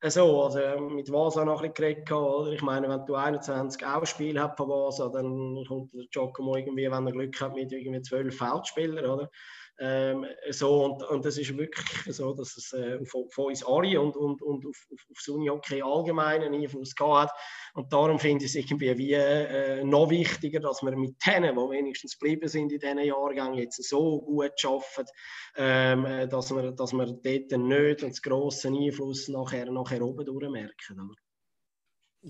[0.00, 2.52] äh, so, also mit Vasa noch ein bisschen geredet, oder?
[2.52, 6.90] Ich meine, wenn du 21 auch Spiel hast von Vasa, dann kommt der Giacomo irgendwie,
[6.90, 9.30] wenn er Glück hat, mit irgendwie zwölf Feldspielern, oder?
[9.78, 14.00] Ähm, so, und, und das ist wirklich so, dass es äh, von, von, uns alle
[14.00, 17.30] und, und, und auf, auf, aufs Unihockey allgemein einen Einfluss hat.
[17.74, 21.70] Und darum finde ich es irgendwie wie, äh, noch wichtiger, dass wir mit denen, die
[21.70, 25.10] wenigstens geblieben sind in diesen Jahrgängen, jetzt so gut arbeiten,
[25.56, 31.14] ähm, äh, dass, wir, dass wir dort nicht einen grossen Einfluss nachher, nachher oben durchmerken.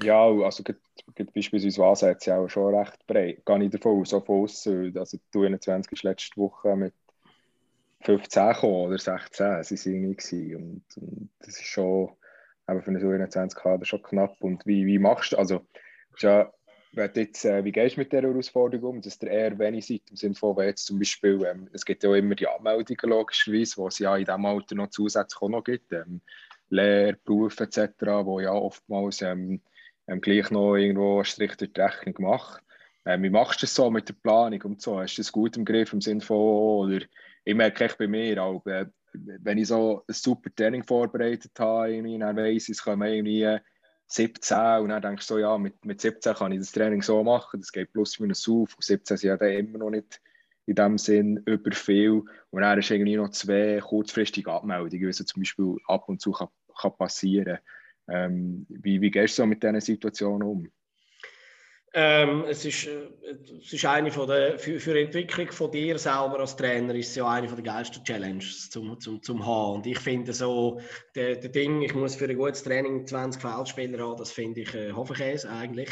[0.03, 3.47] Ja, also gibt beispielsweise was jetzt ja auch schon recht breit.
[3.47, 6.93] Gehe ich davon aus, so von außen, also die 21 ist letzte Woche mit
[8.07, 12.11] 15 gekommen oder 16, sie sind nicht und, und das ist schon
[12.67, 14.37] aber für eine so 21 Kader schon knapp.
[14.41, 15.67] Und wie, wie machst du, also
[16.19, 16.51] ja,
[16.93, 20.17] jetzt, äh, wie gehst du mit dieser Herausforderung um, dass der eher wenig seid, im
[20.17, 23.87] Sinne von, wenn jetzt zum Beispiel, ähm, es gibt ja immer die Anmeldungen logischerweise, die
[23.87, 26.23] es ja in diesem Alter noch zusätzlich auch noch gibt, ähm,
[26.69, 27.91] Lehre, Beruf etc.,
[28.25, 29.61] wo ja oftmals ähm,
[30.09, 32.63] ähm, gleich noch irgendwo einen Strich durch die Rechnung macht.
[33.05, 34.99] Ähm, wie machst du das so mit der Planung und so?
[34.99, 37.01] Hast du das gut im Griff im Sinne von, oder
[37.47, 42.03] ich merke echt bei mir auch, äh, wenn ich so ein super Training vorbereitet habe,
[42.03, 43.59] dann weiss ich, es kommen irgendwie
[44.09, 47.23] 17 und dann denkst du so, ja, mit, mit 17 kann ich das Training so
[47.23, 48.75] machen, das geht plus minus auf.
[48.75, 50.21] Und 17 sind ja dann immer noch nicht
[50.67, 52.25] in dem Sinn über viel.
[52.51, 56.49] Und dann ist irgendwie noch zwei kurzfristige Abmeldungen, was zum Beispiel ab und zu kann,
[56.81, 57.59] kann passieren.
[58.09, 60.71] Ähm, wie, wie gehst du so mit diesen Situationen um?
[61.99, 63.09] Ähm, es, ist, äh,
[63.59, 67.09] es ist eine von der, für, für die Entwicklung von dir selber als Trainer ist
[67.09, 69.77] es ja eine von der geilsten Challenges zum, zum, zum haben.
[69.77, 70.79] Und ich finde so,
[71.15, 74.75] der, der Ding, ich muss für ein gutes Training 20 Feldspieler haben, das finde ich
[74.75, 75.89] äh, Hofenkäse eigentlich.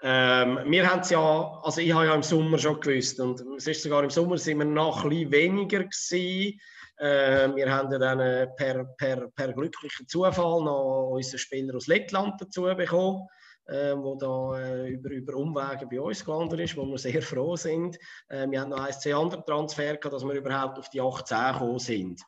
[0.00, 3.66] Ähm, wir haben es ja, also ich habe ja im Sommer schon gewusst und es
[3.66, 6.60] ist sogar im Sommer sind wir noch ein bisschen weniger gewesen.
[6.98, 11.88] Äh, wir haben ja dann äh, per, per, per glücklichen Zufall noch unseren Spieler aus
[11.88, 13.26] Lettland dazu bekommen
[13.68, 17.56] äh, wo da äh, über, über Umwege bei uns gelandet ist, wo wir sehr froh
[17.56, 17.96] sind.
[18.28, 21.52] Äh, wir haben noch ein, zwei andere Transfer gehabt, dass wir überhaupt auf die 18
[21.52, 22.22] gekommen sind.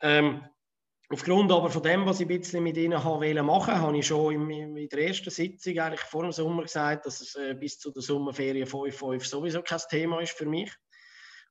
[0.00, 0.42] Ähm,
[1.08, 4.76] Aufgrund aber von dem, was ich ein bisschen mit ihnen machen habe ich schon in,
[4.76, 8.02] in der ersten Sitzung eigentlich vor dem Sommer gesagt, dass es äh, bis zu der
[8.02, 10.72] Sommerferien 5-5 sowieso kein Thema ist für mich.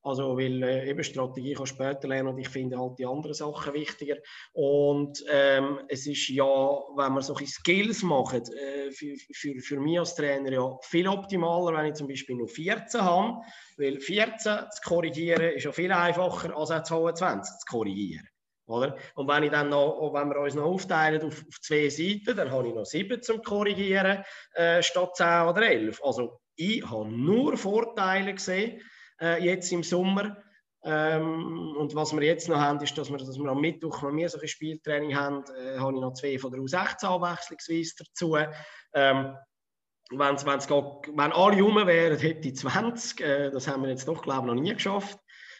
[0.06, 3.74] Also, weil äh, eben Strategie kann später lernen und ich finde halt die anderen Sachen
[3.74, 4.18] wichtiger.
[4.54, 9.98] Und ähm, es ist ja, wenn man solche Skills macht, äh, für, für, für mich
[9.98, 13.42] als Trainer ja viel optimaler, wenn ich zum Beispiel nur 14 habe.
[13.78, 18.30] Weil 14 zu korrigieren ist ja viel einfacher als auch 22 zu korrigieren.
[18.68, 18.98] Oder?
[19.16, 22.52] Und wenn, ich dann noch, wenn wir uns noch aufteilen auf, auf zwei Seiten, dann
[22.52, 26.00] habe ich noch 7 zum Korrigieren äh, statt 10 oder 11.
[26.04, 28.82] Also ich habe nur Vorteile gesehen
[29.22, 30.38] äh, jetzt im Sommer.
[30.84, 34.18] Ähm, und was wir jetzt noch haben, ist, dass wir, dass wir am Mittwoch, wenn
[34.18, 38.38] wir solche Spieltraining haben, äh, habe ich noch zwei von der U16 abwechslungsweise dazu.
[38.94, 39.36] Ähm,
[40.12, 40.84] wenn's, wenn's geht,
[41.16, 43.20] wenn alle rum wären, hätte ich 20.
[43.22, 45.18] Äh, das haben wir jetzt doch, glaube ich, noch nie geschafft.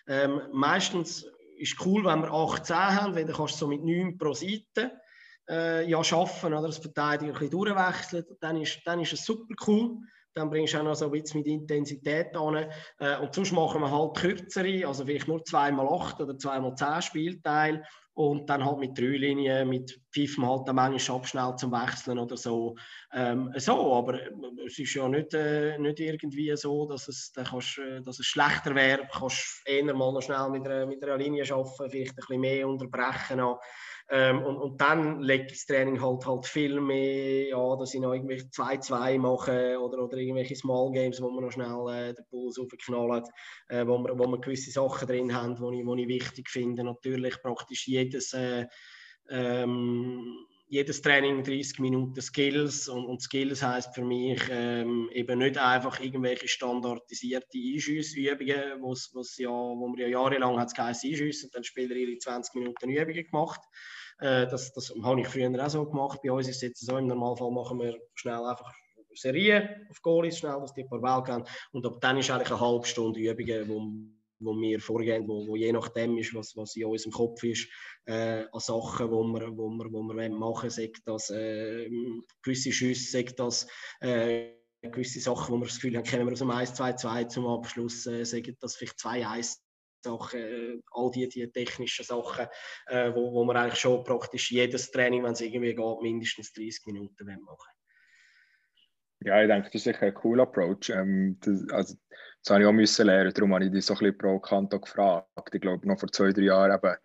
[0.08, 1.24] Ähm, meistens
[1.58, 4.34] ist es cool, wenn wir 18 haben, weil dann kannst du so mit 9 pro
[4.34, 4.92] Seite
[5.50, 8.26] äh, ja, schaffen oder das Verteidiger ein bisschen durchwechseln.
[8.42, 9.98] Dann ist, dann ist es super cool
[10.36, 12.68] dann bringst du auch noch so ein bisschen mit Intensität an.
[13.00, 17.02] Äh, und sonst machen wir halt kürzere, also vielleicht nur zweimal acht oder zweimal zehn
[17.02, 17.84] Spielteile
[18.16, 22.38] und dann halt mit drei Linien, mit pfeifen halt dann manchmal abschnell zum Wechseln oder
[22.38, 22.76] so.
[23.14, 24.20] Ähm, so, aber
[24.66, 28.26] es ist ja nicht, äh, nicht irgendwie so, dass es, da kannst, äh, dass es
[28.26, 29.02] schlechter wäre.
[29.02, 32.42] Du kannst eher mal noch schnell mit einer, mit einer Linie arbeiten, vielleicht ein bisschen
[32.42, 33.38] mehr unterbrechen.
[33.38, 33.60] Noch.
[34.10, 38.14] Ähm, und, und dann legt das Training halt, halt viel mehr, ja, dass ich noch
[38.14, 42.60] irgendwelche 2-2 mache oder, oder irgendwelche Small Games, wo man noch schnell äh, den Puls
[42.60, 43.24] aufknallen,
[43.70, 46.84] äh, wo, wir, wo wir gewisse Sachen drin haben, die ich, ich wichtig finde.
[46.84, 48.68] Natürlich praktisch jedes, äh,
[49.30, 55.58] ähm, jedes Training 30 Minuten Skills und, und Skills heißt für mich ähm, eben nicht
[55.58, 61.56] einfach irgendwelche standardisierte Einschüssübungen, wo's, wo's ja, wo wir ja jahrelang hat es Einschüsse und
[61.56, 63.62] dann Spieler ihre 20 Minuten Übungen gemacht
[64.20, 66.22] äh, das, das habe ich früher auch so gemacht.
[66.24, 68.74] Bei uns ist es jetzt so, im Normalfall machen wir schnell einfach
[69.14, 71.48] Serien auf Goalies, schnell, dass die ein paar Bälle gehen.
[71.72, 73.92] Und ab dann ist eigentlich eine halbe Stunde Übungen, wo,
[74.40, 77.68] wo wir vorgehen, wo, wo je nachdem ist, was, was in unserem Kopf ist,
[78.06, 81.90] äh, an Sachen, wo wir, wo wir, wo wir machen, sagt das äh,
[82.44, 83.68] gewisse Schüsse, sagt das
[84.02, 84.52] äh,
[84.82, 88.24] gewisse Sachen, wo wir das Gefühl haben, kennen wir aus dem 1-2-2 zum Abschluss, äh,
[88.24, 89.58] sagen das vielleicht 2-1
[90.06, 92.48] Sachen, äh, all die, die technischen Sachen,
[92.88, 96.86] äh, wo, wo man eigentlich schon praktisch jedes Training, wenn es irgendwie geht, mindestens 30
[96.86, 97.72] Minuten machen
[99.22, 100.90] Ja, ich denke, das ist sicher ein cooler Approach.
[100.90, 101.96] Ähm, das, also,
[102.46, 105.28] das habe ich auch müssen lernen, darum habe ich dich so ein bisschen provokant gefragt.
[105.52, 106.96] Ich glaube, noch vor zwei, drei Jahren, eben,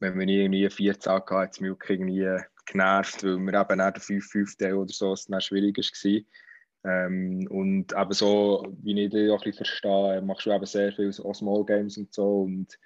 [0.00, 2.26] wenn wir irgendwie 14 hatten, hat es mich irgendwie
[2.66, 6.20] genervt, weil wir eben nicht der 5-5 oder so, es dann schwierig war.
[6.84, 10.92] Ähm, und eben so, wie ich dich auch ein bisschen verstehe, machst du eben sehr
[10.92, 12.42] viel so Small Games und so.
[12.42, 12.76] Und,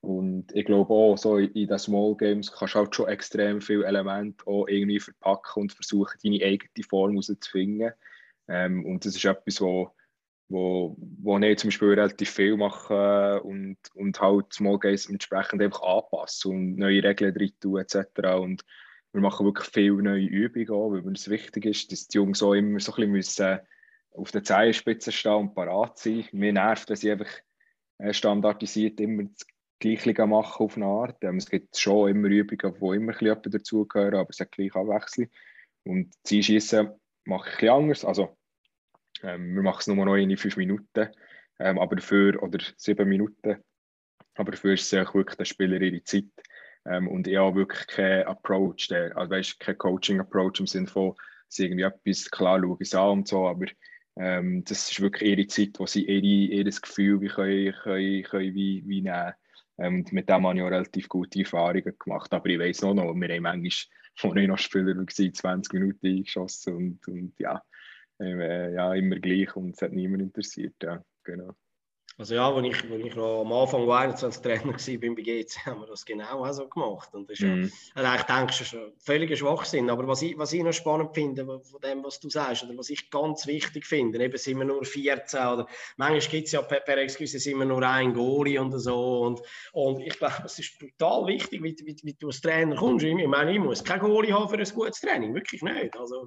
[0.00, 3.84] und ich glaube auch, so in, den Small Games kannst du halt schon extrem viele
[3.84, 7.92] Elemente auch irgendwie verpacken und versuchen, deine eigene Form herauszufinden.
[8.48, 9.92] Ähm, und das ist etwas, wo,
[10.48, 15.82] wo, wo ich zum Beispiel relativ viel mache und, und halt Small Games entsprechend einfach
[15.82, 17.96] anpassen und neue Regeln drin tun etc.
[18.40, 18.64] Und
[19.12, 22.54] wir machen wirklich viele neue Übungen auch, weil es wichtig ist, dass die Jungs auch
[22.54, 23.60] immer so ein bisschen
[24.12, 26.24] auf der Zehenspitze stehen und parat sein.
[26.32, 27.30] Mir nervt, dass sie einfach
[27.98, 29.46] äh, standardisiert immer das
[29.78, 31.22] Gleiche machen auf eine Art.
[31.22, 34.74] Ähm, es gibt schon immer Übungen, wo immer ein bisschen dazugehören, aber es hat gleich
[34.74, 35.28] Abwechslung.
[35.84, 36.90] Und Zielschießen
[37.24, 38.04] mache ich ein bisschen anders.
[38.04, 38.37] Also,
[39.22, 41.08] ähm, wir machen es nur noch in fünf Minuten,
[41.58, 43.62] ähm, aber dafür, oder sieben Minuten.
[44.34, 46.24] Aber dafür ist es wirklich der Spieler ihre Zeit.
[46.86, 51.14] Ähm, und ich habe wirklich keinen Approach, der, also weißt, kein Coaching-Approach im Sinne von,
[51.48, 53.66] sie irgendwie etwas klar schauen sie an und so, aber
[54.16, 58.82] ähm, das ist wirklich ihre Zeit, wo sie ihr Gefühl wie können, können, können wie,
[58.86, 59.32] wie nehmen
[59.78, 62.32] ähm, mit dem habe ich auch relativ gute Erfahrungen gemacht.
[62.32, 63.70] Aber ich weiß noch, noch wir haben manchmal,
[64.22, 67.62] wo ich noch Spieler war, 20 Minuten eingeschossen und, und ja,
[68.20, 70.74] äh, ja, immer gleich und es hat niemand interessiert.
[70.82, 71.54] Ja, genau.
[72.18, 75.66] Also ja, als ich, als ich noch am Anfang war 21 Trainer war bei GC,
[75.66, 77.14] haben wir das genau auch so gemacht.
[77.14, 77.70] Und das ist mm.
[77.96, 79.88] ja, ich denke, das ist ein völliger Schwachsinn.
[79.88, 82.90] Aber was ich, was ich noch spannend finde von dem, was du sagst, oder was
[82.90, 86.80] ich ganz wichtig finde, eben sind wir nur 14 oder manchmal gibt es ja per,
[86.80, 89.20] per Excuse sind wir nur ein Goalie und so.
[89.20, 89.40] Und,
[89.72, 93.04] und ich glaube, es ist brutal wichtig, wie, wie, wie du als Trainer kommst.
[93.04, 95.96] Ich meine, ich muss kein Goalie haben für ein gutes Training, wirklich nicht.
[95.96, 96.26] Also,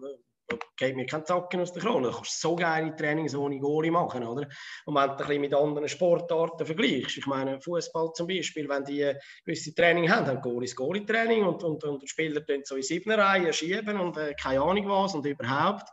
[0.78, 2.08] geht mir kein Zacken aus der Krone.
[2.08, 4.48] Du kannst so geile Trainings ohne Goalie machen, oder?
[4.86, 9.14] Und wenn du ein mit anderen Sportarten vergleichst, ich meine, Fußball zum Beispiel, wenn die
[9.46, 13.12] gewisse Training haben, haben Goalies Goalie-Training und, und, und die Spieler tun so in sieben
[13.12, 15.90] Reihen schieben und äh, keine Ahnung was und überhaupt.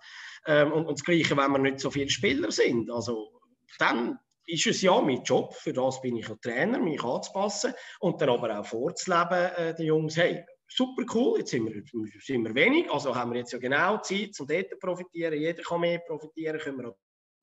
[0.46, 2.90] Ähm, und, und das Gleiche, wenn wir nicht so viele Spieler sind.
[2.90, 3.40] Also,
[3.78, 8.20] dann ist es ja mein Job, für das bin ich ein Trainer, mich anzupassen und
[8.20, 11.82] dann aber auch vorzuleben, äh, den Jungs, hey, super cool, jetzt sind wir,
[12.20, 15.62] sind wir wenig, also haben wir jetzt ja genau Zeit, um dort zu profitieren, jeder
[15.62, 16.96] kann mehr profitieren, können wir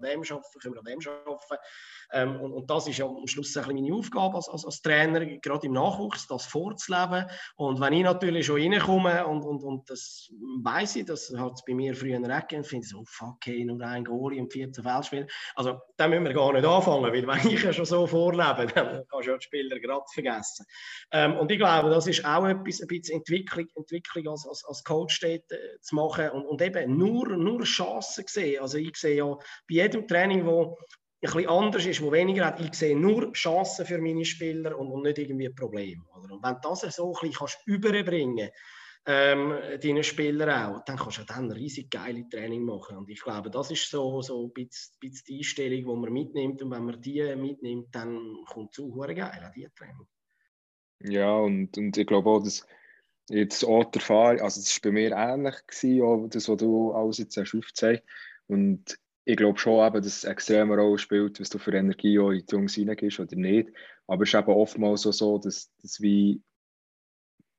[0.04, 1.64] dem arbeiten, können wir an dem arbeiten.
[2.12, 5.26] Ähm, und, und, das ist ja am Schluss ein meine Aufgabe als, als, als, Trainer,
[5.26, 7.26] gerade im Nachwuchs, das vorzuleben.
[7.56, 10.30] Und wenn ich natürlich schon reinkomme und, und, und das
[10.62, 13.82] weiß ich, das hat es bei mir früher gegeben, finde ich so, fuck, hey, nur
[13.82, 15.28] ein Goalie und 14 Feldspieler.
[15.56, 19.04] Also, da müssen wir gar nicht anfangen, weil wenn ich ja schon so vorlebe, dann
[19.10, 20.66] kannst du ja die Spieler gerade vergessen.
[21.12, 24.84] Ähm, und ich glaube, das ist auch etwas, ein bisschen Entwicklung, Entwicklung als, als, als
[24.84, 28.62] Coach dort, äh, zu machen und, und eben nur, nur Chancen sehen.
[28.62, 29.38] Also ich sehe ja
[29.68, 30.78] bei jedem Training, wo
[31.26, 35.04] ein bisschen anders ist, wo weniger hat, ich sehe nur Chancen für meine Spieler und,
[35.04, 36.04] nicht irgendwie Probleme.
[36.16, 36.34] Oder?
[36.34, 38.50] Und wenn du das so ein bisschen überbringen
[39.08, 42.98] ähm, deinen Spieler auch, dann kannst du dann riesig geile Training machen.
[42.98, 46.62] Und ich glaube, das ist so, so ein bisschen, bisschen die Einstellung, die man mitnimmt.
[46.64, 50.08] Und wenn man die mitnimmt, dann kommt es auch geil an diese Training.
[51.04, 52.66] Ja, und, und ich glaube auch, dass
[53.30, 56.92] jetzt auch die Erfahrung, also es war bei mir ähnlich, gewesen, auch das, was du
[56.94, 58.04] alles jetzt hast aufgezeigt
[58.48, 62.16] Und ich glaube schon, eben, dass es extrem eine Rolle spielt, was du für Energie
[62.16, 63.70] in die Jungs reingehst oder nicht.
[64.06, 66.44] Aber es ist eben oftmals so, so dass, dass, wie,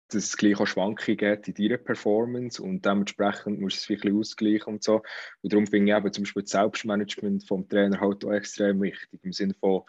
[0.08, 4.00] dass es gleich auch Schwankungen gibt in deiner Performance und dementsprechend musst du es ein
[4.00, 5.02] bisschen ausgleichen und so.
[5.42, 9.18] Und darum finde ich eben zum Beispiel das Selbstmanagement vom Trainer halt auch extrem wichtig,
[9.24, 9.82] im Sinne von,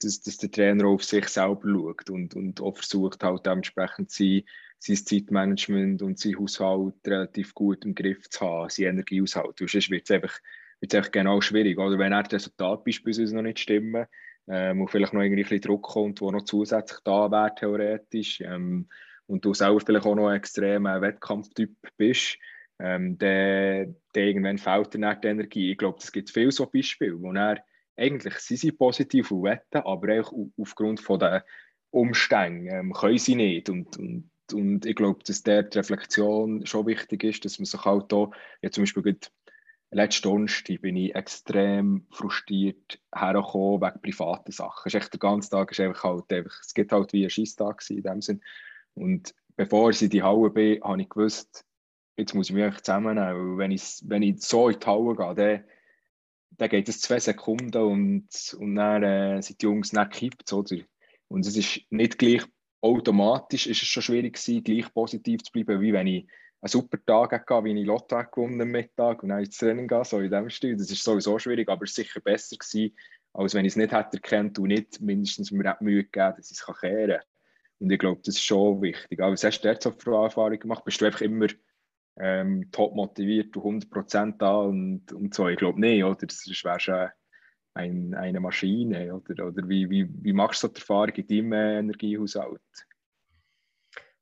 [0.00, 4.44] dass, dass der Trainer auf sich selber schaut und, und auch versucht halt dementsprechend sein,
[4.78, 9.58] sein Zeitmanagement und sein Haushalt relativ gut im Griff zu haben, sein Energiehaushalt.
[9.58, 10.38] Sonst wird es einfach
[10.80, 11.78] wird es genau schwierig.
[11.78, 14.06] Oder wenn das Resultat beispielsweise noch nicht stimmen
[14.48, 18.40] ähm, und vielleicht noch irgendwie ein bisschen Druck kommt, der noch zusätzlich da wäre, theoretisch,
[18.40, 18.88] ähm,
[19.26, 22.38] und du selber vielleicht auch noch ein extremer Wettkampftyp bist,
[22.80, 25.72] ähm, dann, irgendwann fehlt dir die Energie.
[25.72, 27.62] Ich glaube, es gibt viele so Beispiele, wo er
[27.96, 31.44] eigentlich sie sind positiv und wetten, aber auch aufgrund der
[31.90, 33.68] Umstände ähm, können sie nicht.
[33.68, 37.84] Und, und, und ich glaube, dass der die Reflexion schon wichtig ist, dass man sich
[37.84, 38.30] halt da,
[38.62, 39.02] ja zum Beispiel
[39.90, 44.82] letzten Donnerstag bin ich extrem frustriert hergekommen wegen privaten Sachen.
[44.86, 47.30] Es ist echt der ganze Tag ist einfach halt einfach, es gibt halt wie ein
[47.30, 48.42] Schießtag in dem Sinn.
[48.94, 51.64] Und bevor ich in die Halle bin, habe ich gewusst,
[52.16, 55.14] jetzt muss ich mich einfach zusammennehmen, weil wenn ich, wenn ich so in die Halle
[55.14, 55.64] gehe, dann,
[56.50, 58.28] dann geht es zwei Sekunden und,
[58.58, 60.76] und dann äh, sind die Jungs nicht gekippt, oder?
[61.28, 62.44] Und es ist nicht gleich
[62.80, 66.26] automatisch, ist es schon schwierig gewesen, gleich positiv zu bleiben, wie wenn ich
[66.60, 70.04] einen super Tag hatte, wie ich Lotto gewonnen am Mittag und dann ins Training gehe,
[70.04, 70.76] so in dem Stil.
[70.76, 72.96] Das ist sowieso schwierig, aber es war sicher besser gewesen,
[73.32, 76.58] als wenn ich es nicht hätte erkannt und nicht mindestens mir Mühe gegeben, dass ich
[76.58, 77.20] es kehren kann.
[77.80, 79.20] Und ich glaube, das ist schon wichtig.
[79.20, 80.84] Aber was hast du dort so Erfahrung gemacht?
[80.84, 81.46] Bist du einfach immer
[82.18, 85.48] ähm, top motiviert und 100% da und, und so?
[85.48, 86.26] Ich glaube nicht, oder?
[86.26, 87.08] Das wäre schon
[87.74, 89.46] ein, eine Maschine, oder?
[89.46, 92.60] Oder wie, wie, wie machst du so die Erfahrung in deinem Energiehaushalt?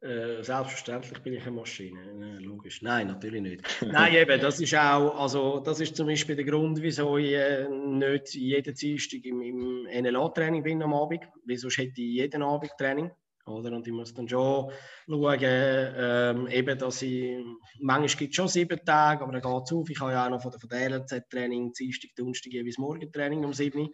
[0.01, 2.82] Äh, selbstverständlich bin ich eine Maschine, äh, logisch.
[2.82, 3.62] Nein, natürlich nicht.
[3.82, 7.66] Nein, eben, das ist auch, also das ist zum Beispiel der Grund, wieso ich äh,
[7.68, 13.11] nicht jeden Dienstag im, im NLA-Training bin am Abend, sonst hätte ich jeden Abend Training.
[13.47, 13.72] Oder?
[13.72, 14.70] Und ich muss dann schon
[15.09, 17.38] schauen, ähm, eben, dass ich,
[17.80, 19.88] manchmal gibt es schon sieben Tage, aber dann geht es auf.
[19.88, 23.55] Ich habe ja auch noch von der, von der LZ-Training, Dienstag, Donnerstag, jeweils Morgentraining um
[23.55, 23.88] 7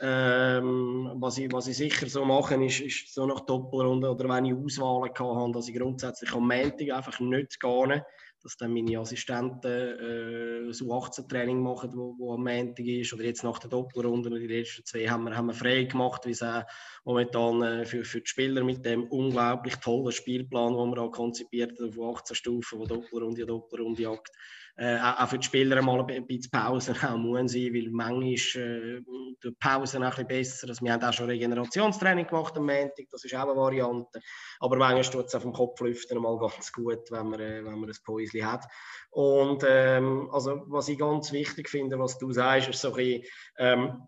[0.00, 4.44] ähm, was, ich, was ich sicher so mache, ist, ist so nach Doppelrunde oder wenn
[4.44, 8.04] ich Auswahlen habe, dass ich grundsätzlich am Montag einfach nicht gehe,
[8.42, 13.24] dass dann meine Assistenten äh, so 18 Training machen, wo, wo am Montag ist oder
[13.24, 16.42] jetzt nach der Doppelrunde, die letzten zwei haben wir, haben wir frei gemacht, wie es
[16.42, 16.62] auch
[17.04, 21.78] momentan äh, für, für die Spieler mit dem unglaublich tollen Spielplan, den wir auch konzipiert
[21.80, 24.30] haben, auf 18 Stufen, wo Doppelrunde, Doppelrunde jagt,
[24.78, 29.00] äh, auch für die Spieler mal ein bisschen Pause auch muss sein, weil manchmal äh,
[29.42, 30.68] die Pause ein bisschen besser.
[30.68, 34.20] Also wir haben auch schon Regenerationstraining gemacht am Montag, das ist auch eine Variante.
[34.60, 37.78] Aber manchmal tut es auf dem Kopf lüften mal ganz gut, wenn man, äh, wenn
[37.78, 38.64] man ein Päuschen hat.
[39.10, 43.22] Und ähm, also, was ich ganz wichtig finde, was du sagst, ist so ein bisschen,
[43.58, 44.02] ähm,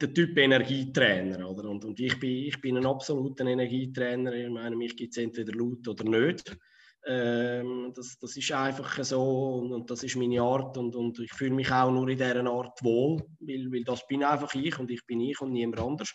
[0.00, 1.48] der Typ Energietrainer.
[1.48, 1.68] Oder?
[1.68, 4.32] Und, und ich, bin, ich bin ein absoluter Energietrainer.
[4.32, 6.56] Ich meine, mich gibt es entweder laut oder nicht.
[7.04, 11.32] Ähm, das, das ist einfach so und, und, das ist meine Art und, und ich
[11.32, 14.90] fühle mich auch nur in dieser Art wohl, weil, weil das bin einfach ich und
[14.90, 16.14] ich bin ich und niemand anders.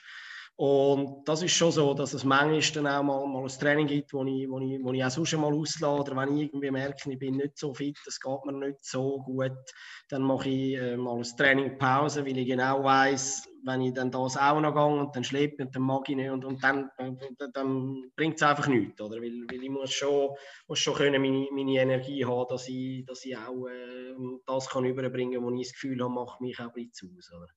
[0.60, 4.12] Und das ist schon so, dass es manchmal dann auch mal, mal ein Training gibt,
[4.12, 7.12] wo ich, wo, ich, wo ich auch sonst mal auslade, oder wenn ich irgendwie merke,
[7.12, 9.51] ich bin nicht so fit, es geht mir nicht so gut,
[10.10, 14.10] dann mache ich äh, mal ein Training Pause, weil ich genau weiß, wenn ich dann
[14.10, 16.89] das auch noch gehe und dann schleppe und dann mag ich nicht und, und dann,
[16.97, 17.20] dann,
[17.53, 19.18] dann bringt es einfach nichts, oder?
[19.18, 20.32] Weil, weil ich muss schon,
[20.68, 24.16] muss schon können meine, meine Energie haben, dass ich, dass ich auch äh,
[24.47, 27.32] das kann überbringen kann, wo ich das Gefühl habe, macht mich auch ein bisschen aus,
[27.32, 27.47] oder?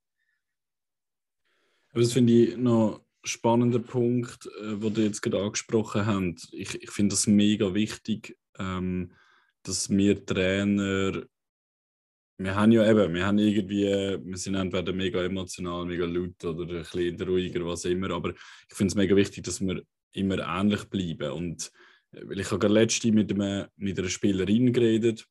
[1.93, 6.53] Das finde ich noch spannender Punkt, äh, den du jetzt gerade angesprochen hast.
[6.53, 9.13] Ich, ich finde das mega wichtig, ähm,
[9.63, 11.23] dass wir Trainer,
[12.39, 16.63] wir haben ja eben, wir haben irgendwie, wir sind entweder mega emotional, mega laut oder
[16.63, 19.83] ein bisschen ruhiger, was immer, aber ich finde es mega wichtig, dass wir
[20.13, 21.33] immer ähnlich bleiben.
[21.33, 21.71] Und
[22.13, 25.27] äh, weil ich habe gerade letzte mit, einem, mit einer Spielerin geredet,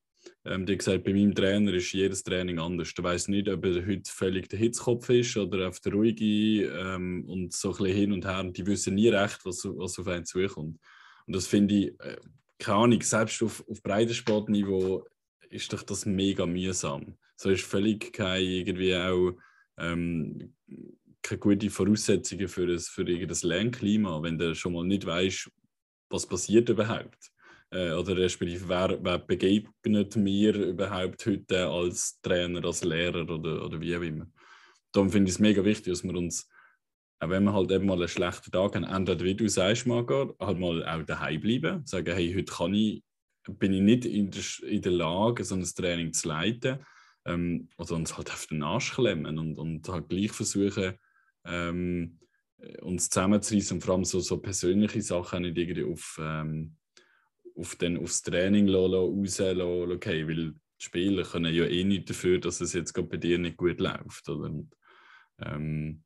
[0.46, 2.94] ähm, die gesagt, bei meinem Trainer ist jedes Training anders.
[2.94, 7.26] Du weißt nicht, ob er heute völlig der Hitzkopf ist oder auf der ruhige ähm,
[7.26, 8.40] und so ein bisschen hin und her.
[8.40, 10.80] Und die wissen nie recht, was, was auf einen zukommt.
[11.28, 12.18] Und das finde ich, äh,
[12.58, 15.06] keine Ahnung, selbst auf, auf Breitensportniveau
[15.50, 17.18] ist doch das mega mühsam.
[17.36, 19.34] So ist völlig kein irgendwie auch
[19.78, 20.54] ähm,
[21.22, 25.50] keine gute Voraussetzungen für, ein, für irgendein Lernklima, wenn du schon mal nicht weißt,
[26.10, 27.32] was passiert überhaupt.
[27.72, 33.80] Äh, oder respektive wer, wer begegnet mir überhaupt heute als Trainer, als Lehrer oder, oder
[33.80, 34.28] wie auch immer.
[34.92, 36.50] Darum finde ich es mega wichtig, dass wir uns,
[37.20, 40.36] auch wenn wir halt eben mal einen schlechten Tag haben, entweder wie du sagst, Margot,
[40.40, 43.04] halt mal auch daheim bleiben, sagen, hey, heute kann ich,
[43.48, 46.80] bin ich nicht in der, in der Lage, so ein Training zu leiten,
[47.26, 50.96] ähm, oder uns halt auf den Arsch klemmen und, und halt gleich versuchen,
[51.46, 52.20] ähm,
[52.82, 56.76] uns zusammenzureißen und vor allem so, so persönliche Sachen nicht irgendwie auf, ähm,
[57.60, 62.62] auf den, aufs Training rauslassen, okay, weil die Spieler können ja eh nicht dafür, dass
[62.62, 64.30] es jetzt bei dir nicht gut läuft.
[64.30, 64.50] Oder?
[64.50, 64.76] Und,
[65.40, 66.04] ähm,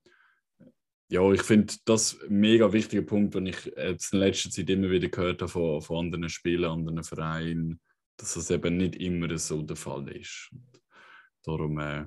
[1.09, 4.89] ja, ich finde das ein mega wichtiger Punkt, den ich jetzt in letzter Zeit immer
[4.89, 7.79] wieder gehört habe von, von anderen Spielern, anderen Vereinen,
[8.17, 10.49] dass das eben nicht immer so der Fall ist.
[10.51, 10.81] Und
[11.43, 12.05] darum äh,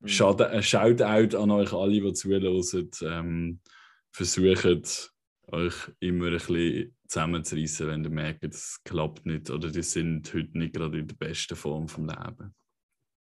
[0.00, 0.08] mhm.
[0.08, 2.90] Shoutout an euch alle, die zuhören.
[3.02, 3.60] Ähm,
[4.12, 5.12] versucht
[5.46, 10.56] euch immer ein bisschen zusammenzureißen, wenn ihr merkt, es klappt nicht oder die sind heute
[10.56, 12.54] nicht gerade in der besten Form vom Leben.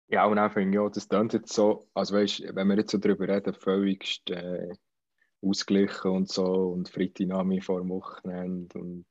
[0.09, 2.99] Ja, und auch finde ja, das klingt jetzt so, also weißt, wenn wir jetzt so
[2.99, 4.73] darüber reden, völlig äh,
[5.43, 9.07] ausgeglichen und so und Freitagnamen vor dem Wochenende und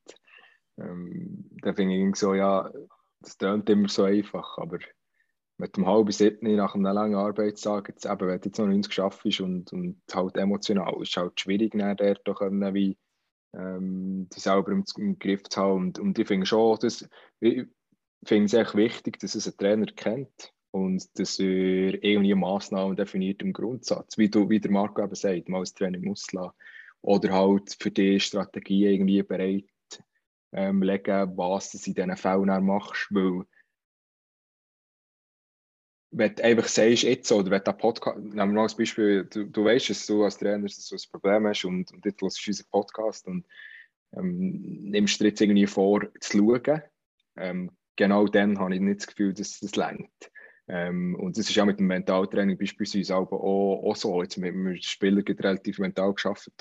[0.78, 2.72] ähm, dann finde ich so, ja,
[3.22, 4.80] das klingt immer so einfach, aber
[5.58, 8.94] mit dem halben siebten nach einem langen Arbeitstag, jetzt eben, wenn du jetzt noch 90
[8.94, 12.98] schaffst und, und halt emotional, ist halt schwierig, dann dort doch wie
[13.58, 15.78] ähm, die selber im, im, Griff zu haben.
[15.88, 17.08] Und, und ich finde schon, dass,
[17.40, 17.66] ich
[18.24, 20.54] finde es echt wichtig, dass es ein Trainer kennt.
[20.72, 25.50] und dass er irgendwie Massnahmen definiert im Grundsatz, wie, du, wie der Marco eben sagt,
[25.50, 26.54] mal das Training muss lassen.
[27.02, 29.66] Oder halt für die Strategie irgendwie bereit
[30.52, 33.44] ähm, legen, was du in diesen Fällen machst, weil
[36.12, 39.46] wenn du einfach sagst, jetzt oder wenn du Podcast, nehmen wir mal als Beispiel, du,
[39.46, 42.50] du weißt, dass du als Trainer so ein Problem hast und, und jetzt hörst du
[42.50, 43.46] unseren Podcast und
[44.16, 46.82] ähm, nimmst dir jetzt irgendwie vor, zu schauen.
[47.36, 50.32] Ähm, genau dann habe ich nicht das Gefühl, dass das längt.
[50.70, 54.22] Ähm, und das ist auch mit dem Mentaltraining beispielsweise auch, auch, so.
[54.22, 56.52] Jetzt mit dem Spieler relativ mental geschafft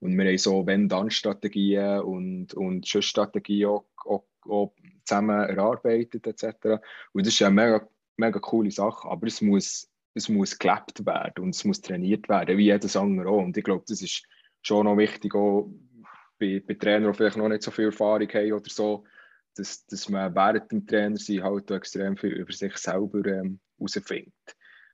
[0.00, 4.72] und wir haben so Wenn-Dann-Strategien und, und Schussstrategien auch, auch, auch,
[5.04, 6.80] zusammen erarbeitet etc.
[7.12, 7.88] Und das ist eine mega,
[8.18, 12.58] mega coole Sache, aber es muss, es muss gelebt werden und es muss trainiert werden,
[12.58, 13.42] wie jedes andere auch.
[13.42, 14.24] Und ich glaube, das ist
[14.62, 15.70] schon noch wichtig, auch
[16.38, 19.04] bei, bei Trainern, die vielleicht noch nicht so viel Erfahrung haben oder so,
[19.56, 24.32] dass, dass man während dem Trainersein halt extrem viel über sich selber ähm, herausfindet.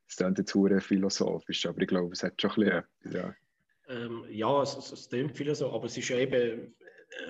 [0.07, 3.35] Das klingt jetzt sehr philosophisch, aber ich glaube, es hat schon ein bisschen ja.
[3.87, 6.75] Ähm, ja, es, es, es klingt so, aber es ist ja eben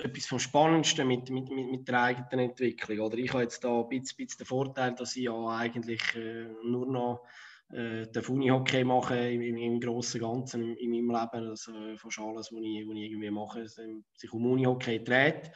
[0.03, 3.01] etwas vom Spannendsten mit, mit, mit, der eigenen Entwicklung.
[3.01, 6.49] Oder ich habe jetzt da ein bisschen, bisschen den Vorteil, dass ich ja eigentlich äh,
[6.64, 7.26] nur noch
[7.70, 11.49] äh, den Unihockey machen im, im, im grossen Ganzen in, in meinem Leben.
[11.51, 15.51] Also fast alles, was ich, was ich irgendwie mache, sich um Unihockey dreht.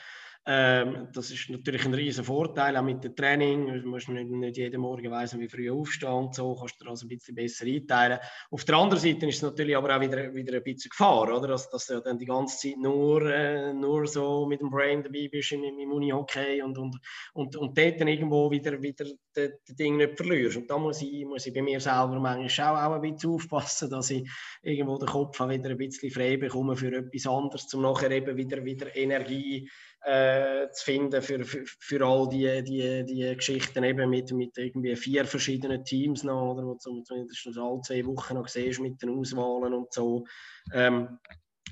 [0.50, 3.66] Ähm, das ist natürlich ein riesen Vorteil, auch mit dem Training.
[3.66, 7.04] Du musst nicht, nicht jeden Morgen wissen, wie früh aufstehen und so, kannst du also
[7.04, 8.18] ein bisschen besser einteilen.
[8.50, 11.48] Auf der anderen Seite ist es natürlich aber auch wieder, wieder ein bisschen Gefahr, oder?
[11.48, 15.28] Dass, dass du dann die ganze Zeit nur, äh, nur so mit dem Brain dabei
[15.30, 16.96] bist im, im Uni-Hockey und, und,
[17.34, 20.56] und, und dort dann irgendwo wieder, wieder das Ding nicht verlierst.
[20.56, 23.90] Und da muss ich, muss ich bei mir selber manchmal auch, auch ein bisschen aufpassen,
[23.90, 24.26] dass ich
[24.62, 28.64] irgendwo den Kopf wieder ein bisschen frei bekomme für etwas anderes, um nachher eben wieder,
[28.64, 29.68] wieder Energie
[30.02, 34.96] äh, zu finden für, für, für all die, die, die Geschichten eben mit, mit irgendwie
[34.96, 39.18] vier verschiedenen Teams noch, oder, wo du zumindest alle zwei Wochen noch siehst mit den
[39.18, 40.24] Auswahlen und so.
[40.72, 41.18] Ähm,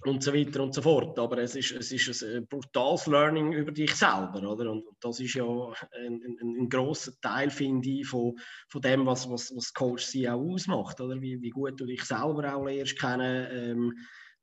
[0.05, 1.19] und so weiter und so fort.
[1.19, 4.71] Aber es ist, es ist ein brutales Learning über dich selber, oder?
[4.71, 9.29] Und das ist ja ein, ein, ein grosser Teil, finde ich, von, von dem, was,
[9.31, 11.21] was, was Coach sie auch ausmacht, oder?
[11.21, 13.49] Wie, wie gut du dich selber auch lernst kennen.
[13.51, 13.95] Ähm,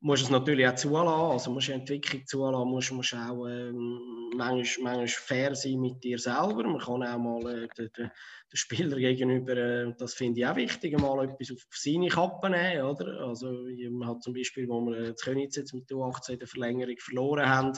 [0.03, 4.97] musst es natürlich auch zulassen, also musst du Entwicklung zulassen, musst, musst auch ähm, manchmal,
[4.97, 6.63] manchmal fair sein mit dir selber.
[6.63, 8.11] Man kann auch mal äh, den, den,
[8.51, 12.83] Spieler gegenüber, äh, das finde ich auch wichtig, mal etwas auf, auf seine Kappe nehmen,
[12.83, 13.21] oder?
[13.21, 13.49] Also
[13.91, 17.49] man hat zum Beispiel, wo wir das Königs jetzt mit der U18 der Verlängerung verloren
[17.49, 17.71] haben,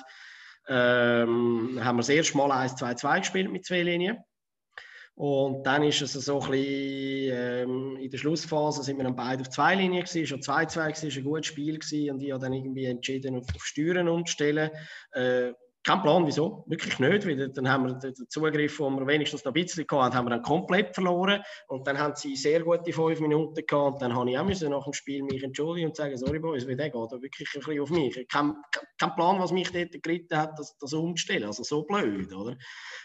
[0.68, 4.18] ähm, haben wir das erste Mal 1-2-2 gespielt mit zwei Linien.
[5.16, 9.42] Und dann ist es so ein bisschen, ähm, in der Schlussphase sind wir dann beide
[9.42, 12.52] auf zwei Linien gewesen, schon 2-2 war ein gutes Spiel gewesen und ich habe dann
[12.52, 14.72] irgendwie entschieden, auf, auf Steuern umzustellen.
[15.14, 15.54] Äh,
[15.86, 19.54] kein Plan, wieso, wirklich nicht, weil dann haben wir den Zugriff, den wir wenigstens noch
[19.54, 23.20] ein bisschen hatten, haben wir dann komplett verloren und dann haben sie sehr gute fünf
[23.20, 26.18] Minuten gehabt und dann habe ich auch müssen nach dem Spiel mich entschuldigen und sagen,
[26.18, 28.28] sorry Boys, wie der geht wirklich ein bisschen auf mich.
[28.28, 28.56] Kein,
[28.98, 32.58] kein Plan, was mich dort geritten hat, das, das umzustellen, also so blöd, oder?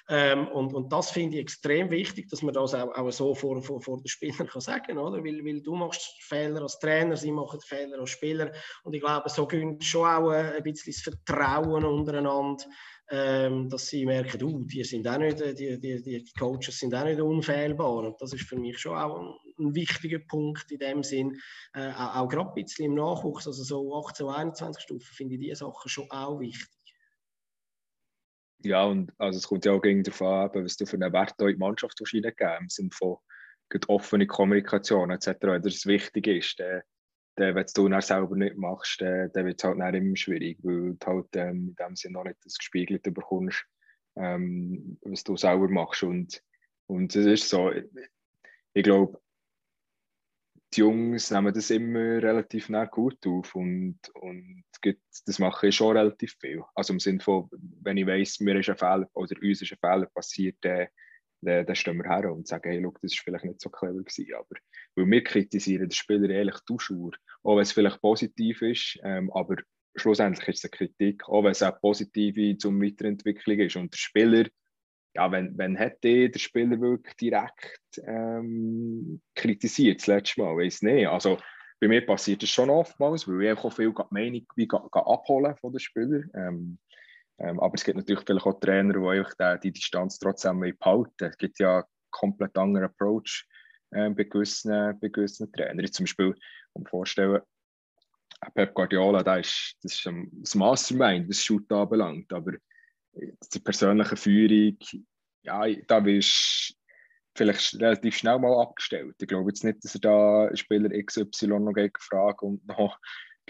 [0.09, 3.63] Ähm, und, und das finde ich extrem wichtig, dass man das auch, auch so vor,
[3.63, 5.23] vor, vor den Spielern kann sagen, oder?
[5.23, 8.53] Weil, weil du machst Fehler als Trainer, sie machen Fehler als Spieler
[8.85, 12.70] und ich glaube, so gönnt schon auch ein bisschen das Vertrauen untereinander
[13.11, 17.05] ähm, dass sie merken, uh, die, sind auch nicht, die, die, die Coaches sind auch
[17.05, 17.95] nicht unfehlbar.
[17.95, 21.37] Und das ist für mich schon auch ein, wichtiger Punkt in dem Sinn.
[21.75, 25.41] Äh, auch, auch gerade ein bisschen im Nachwuchs, also so 18, 21 Stufen, finde ich
[25.41, 26.69] diese Sachen schon auch wichtig.
[28.63, 31.49] Ja, und also es kommt ja auch darauf an, was du für einen Wert in
[31.49, 33.17] die Mannschaft hineingeben im Sinne von
[33.89, 35.37] offene Kommunikation etc.
[35.63, 36.83] Das wichtig ist, dann
[37.41, 40.59] dann, wenn du dann selber nicht machst, dann, dann wird es halt dann immer schwierig,
[40.63, 43.65] weil du halt ähm, in dem Sinne noch nicht das gespiegelt bekommst,
[44.17, 46.03] ähm, was du selber machst.
[46.03, 46.43] Und,
[46.87, 49.21] und es ist so, ich glaube,
[50.75, 54.65] die Jungs nehmen das immer relativ nah gut auf und, und
[55.27, 56.63] das mache ich schon relativ viel.
[56.75, 57.49] Also im Sinne von,
[57.83, 60.87] wenn ich weiss, mir ist ein Fehler oder uns ist ein Fehler passiert, dann
[61.43, 63.99] dann, dann stehen wir her und sagen, hey, look, das war vielleicht nicht so clever
[63.99, 64.35] gewesen.
[64.35, 64.57] Aber,
[64.97, 67.13] weil wir kritisieren den Spieler ehrlich Duschur,
[67.43, 69.57] auch wenn es vielleicht positiv ist, ähm, aber
[69.97, 73.77] schlussendlich ist es eine Kritik, auch wenn es auch positive zum Weiterentwicklung ist.
[73.77, 74.47] Und der Spieler,
[75.15, 80.83] ja, wenn, wenn hat der, der Spieler wirklich direkt ähm, kritisiert, das letzte Mal, weiß
[80.83, 81.09] nicht.
[81.09, 81.39] Also,
[81.81, 85.73] bei mir passiert das schon oftmals, weil ich auch viel die Meinung wie, abholen von
[85.73, 86.31] den Spielern.
[86.35, 86.79] Ähm,
[87.41, 91.39] ähm, aber es gibt natürlich vielleicht auch Trainer, die einfach die, Distanz trotzdem behalten Es
[91.39, 93.47] gibt ja einen komplett anderen Approach
[93.93, 95.91] äh, bei, gewissen, bei gewissen Trainern.
[95.91, 96.35] Zum Beispiel,
[96.75, 97.41] um vorstellen,
[98.55, 102.33] Pep Guardiola, der ist, das ist ein, Mastermind, was Shoot anbelangt.
[102.33, 102.53] Aber
[103.13, 104.79] die persönliche Führung,
[105.43, 106.75] ja, da willst
[107.37, 109.17] vielleicht relativ schnell mal abgestellt.
[109.19, 112.99] Ich glaube jetzt nicht, dass er da Spieler XY noch gegen Fragen und noch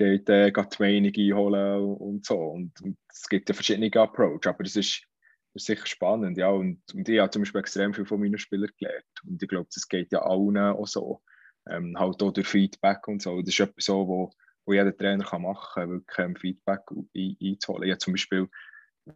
[0.00, 2.38] geht, äh, geht Meinung einholen und so.
[2.38, 5.06] Und, und es gibt ja verschiedene Approach, aber das ist,
[5.54, 6.48] ist sicher spannend, ja.
[6.48, 9.04] Und, und ich habe zum Beispiel extrem viel von meinen Spielern gelernt.
[9.24, 11.22] Und ich glaube, das geht ja allen auch so.
[11.68, 13.40] Ähm, halt auch durch Feedback und so.
[13.40, 14.30] Das ist etwas so, wo,
[14.64, 17.84] wo jeder Trainer kann machen kann, wirklich ähm, Feedback ein, einzuholen.
[17.84, 18.48] Ich habe zum Beispiel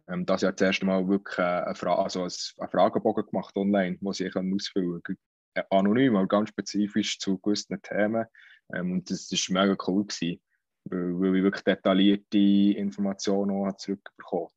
[0.07, 3.97] ähm, das Jahr das erste Mal wirklich äh, eine, Fra also einen Fragebogen gemacht online,
[4.01, 5.17] wo ich ausfüllen kann.
[5.55, 8.25] Äh, anonym, aber ganz spezifisch zu gewissen Themen.
[8.73, 10.41] Ähm, und das war mega cool, gewesen,
[10.85, 14.49] weil, weil ich wirklich detaillierte Informationen auch zurückbekommen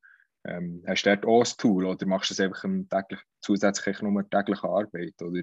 [0.44, 4.28] ähm, Hast du dort auch ein Tool oder machst du das einfach täglich, zusätzlich nur
[4.28, 5.20] tägliche Arbeit?
[5.20, 5.42] Oder?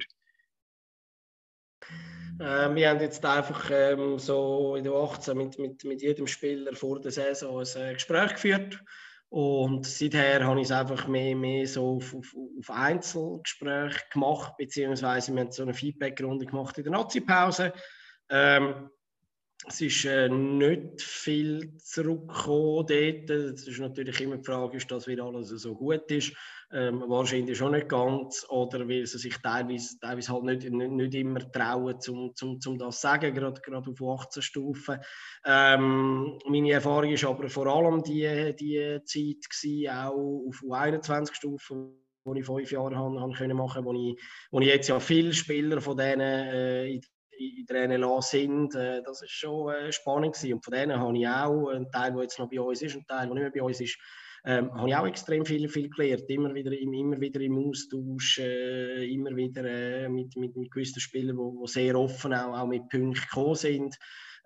[2.40, 6.76] Äh, wir haben jetzt einfach ähm, so in der 18 mit, mit, mit jedem Spieler
[6.76, 8.84] vor der Saison ein äh, Gespräch geführt
[9.30, 15.34] und seither habe ich es einfach mehr, mehr so auf, auf, auf Einzelgespräche gemacht, beziehungsweise
[15.34, 17.74] wir haben so eine Feedbackrunde gemacht in der Nazi-Pause.
[18.30, 18.90] Ähm,
[19.68, 23.30] es ist äh, nicht viel zurückgekommen dort.
[23.30, 26.34] Es ist natürlich immer die Frage, ist das wieder alles so gut ist.
[26.72, 28.46] Ähm, wahrscheinlich schon nicht ganz.
[28.50, 32.78] Oder weil sie sich teilweise, teilweise halt nicht, nicht, nicht immer trauen, um zum, zum
[32.78, 35.00] das zu sagen, gerade, gerade auf 18 Stufen.
[35.46, 42.02] Ähm, meine Erfahrung ist aber vor allem die, die Zeit gewesen, auch auf 21 Stufen
[42.28, 45.32] wo ich fünf Jahre haben, haben können machen, wo ich, wo ich jetzt ja viele
[45.32, 47.02] Spieler von denen äh, in
[47.38, 50.54] in der NLA sind, äh, das ist schon äh, spannend gewesen.
[50.54, 53.06] Und von denen habe ich auch, einen Teil, der jetzt noch bei uns ist, ein
[53.08, 53.98] Teil, der nicht mehr bei uns ist,
[54.46, 56.30] ähm, habe ich auch extrem viel, viel gelernt.
[56.30, 61.38] Immer wieder, immer wieder im Austausch, äh, immer wieder äh, mit, mit, mit gewissen Spielern,
[61.38, 63.98] die sehr offen auch, auch mit Punkten gekommen sind.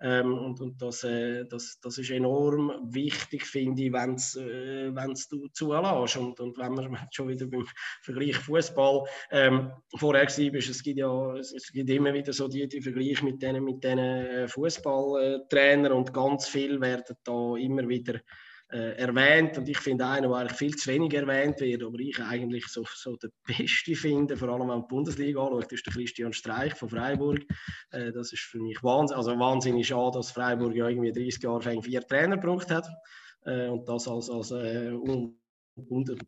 [0.02, 5.48] Ähm, und und das, äh, das, das ist enorm wichtig, finde ich, wenn äh, du
[5.48, 6.16] zulässt.
[6.16, 7.66] Und, und wenn man schon wieder beim
[8.02, 12.80] Vergleich Fußball ähm, vorher war, es gibt ja es gibt immer wieder so die, die
[12.80, 18.20] Vergleiche mit diesen mit äh, Fußballtrainern und ganz viel werden da immer wieder
[18.72, 22.18] äh, erwähnt und ich finde einen, der eigentlich viel zu wenig erwähnt wird, aber ich
[22.20, 25.92] eigentlich so, so der Beste finde, vor allem wenn man die Bundesliga anschaut, ist der
[25.92, 27.40] Christian Streich von Freiburg.
[27.90, 31.82] Äh, das ist für mich Wahnsinn, also wahnsinnig schade, dass Freiburg ja irgendwie 30 Jahre
[31.82, 32.88] vier Trainer gebraucht hat
[33.44, 34.92] äh, und das als, als äh,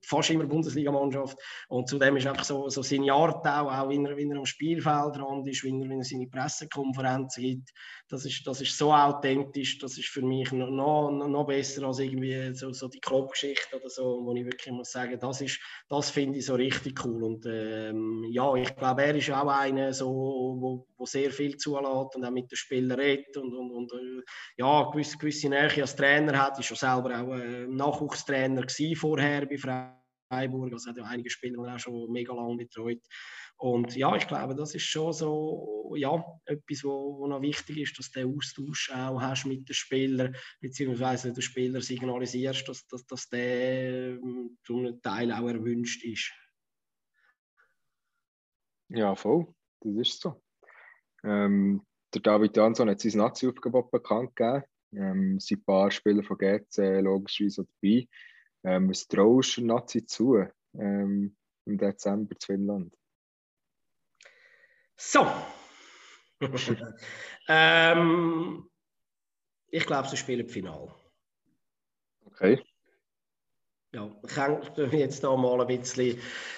[0.04, 1.38] fast immer Bundesligamannschaft.
[1.68, 4.46] Und zudem ist einfach so, so seine Art auch, auch wenn, er, wenn er am
[4.46, 7.70] Spielfeldrand ist, wenn er, wenn er seine Pressekonferenzen gibt,
[8.08, 11.98] das ist, das ist so authentisch, das ist für mich noch, noch, noch besser als
[11.98, 15.42] irgendwie so, so die Kloppgeschichte oder so, wo ich wirklich muss sagen, das
[15.88, 17.22] das finde ich so richtig cool.
[17.22, 22.16] Und ähm, ja, ich glaube, er ist auch einer, so, wo, wo sehr viel zulässt
[22.16, 24.22] und auch mit den Spielern redet und, und, und äh,
[24.56, 29.58] ja, gewisse, gewisse Nähe als Trainer hat, ist schon selber auch äh, Nachwuchstrainer vorher bei
[29.58, 30.72] Freiburg.
[30.72, 33.02] Also hat ja einige Spieler auch schon mega lange betreut.
[33.56, 37.98] Und ja, ich glaube, das ist schon so ja, etwas, wo, wo noch wichtig ist,
[37.98, 43.06] dass du den Austausch auch hast mit den Spielern, beziehungsweise den Spieler signalisierst, dass, dass,
[43.06, 46.32] dass der ähm, zu einem Teil auch erwünscht ist.
[48.88, 49.46] Ja, voll.
[49.80, 50.42] Das ist so.
[51.24, 54.64] Ähm, der David Jansson hat sein Nazi-Aufgebot bekannt gegeben.
[54.94, 58.06] Ähm, sind ein paar Spieler von GC logischerweise dabei.
[58.64, 62.96] Ähm, was traust du Nazi zu ähm, im Dezember zu Finnland?
[64.96, 65.26] So.
[67.48, 68.70] ähm,
[69.68, 70.94] ich glaube, sie spielen Final.
[72.24, 72.62] Okay
[73.94, 76.16] ja, ich jetzt da mal ein bisschen.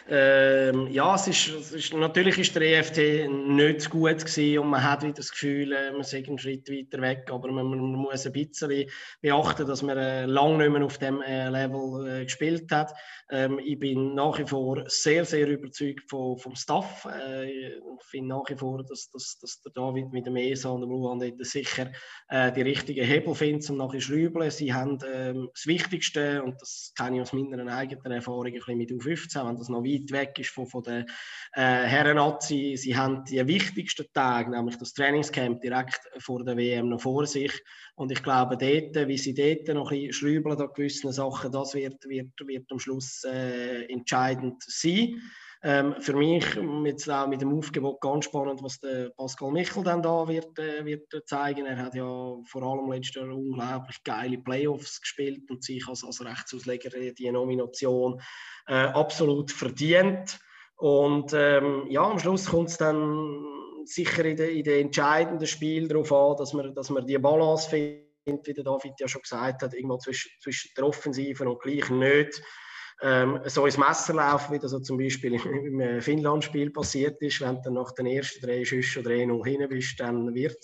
[0.08, 4.84] Ähm, ja, es ist, es ist, natürlich ist der EFT nicht gut gewesen und man
[4.84, 8.26] hat wieder das Gefühl, äh, man sei einen Schritt weiter weg, aber man, man muss
[8.26, 8.88] ein bisschen
[9.20, 12.94] beachten, dass man äh, lange nicht mehr auf dem äh, Level äh, gespielt hat.
[13.30, 17.06] Ähm, ich bin nach wie vor sehr, sehr überzeugt von, vom Staff.
[17.06, 17.74] Äh, ich
[18.10, 21.20] finde nach wie vor, dass, dass, dass der David mit dem ESA und dem Luan
[21.40, 21.90] sicher
[22.28, 24.50] äh, die richtigen Hebel findet, um nachher zu schrauben.
[24.50, 28.78] Sie haben ähm, das Wichtigste und das kann ich aus meiner eigenen Erfahrung ein bisschen
[28.78, 31.06] mit U15, wenn das noch weit weg ist von, von den
[31.52, 37.00] äh, Herren-Nazi, sie haben die wichtigsten Tage, nämlich das Trainingscamp direkt vor der WM noch
[37.00, 37.52] vor sich.
[37.96, 41.74] Und ich glaube, dort, wie sie dort noch ein bisschen schrübeln an gewissen Sachen, das
[41.74, 45.20] wird, wird, wird am Schluss äh, entscheidend sein.
[45.66, 46.44] Ähm, für mich
[46.84, 50.84] jetzt auch mit dem Aufgebot ganz spannend, was der Pascal Michel dann da wird, äh,
[50.84, 51.64] wird zeigen.
[51.64, 56.22] Er hat ja vor allem letztes Jahr unglaublich geile Playoffs gespielt und sich als, als
[56.22, 58.20] Rechtsausleger die Nomination
[58.66, 60.38] äh, absolut verdient.
[60.76, 63.46] Und ähm, ja, am Schluss kommt es dann
[63.86, 68.46] sicher in den, den entscheidenden Spielen darauf an, dass man, dass man die Balance findet,
[68.46, 72.42] wie der David ja schon gesagt hat, irgendwo zwischen, zwischen der Offensive und gleich nicht
[73.04, 77.40] ähm, so ins Messer laufen, wie das so zum Beispiel im äh, Finnland-Spiel passiert ist.
[77.42, 80.56] Wenn du nach den ersten drei Schüssen oder 1-0 hin bist, dann wird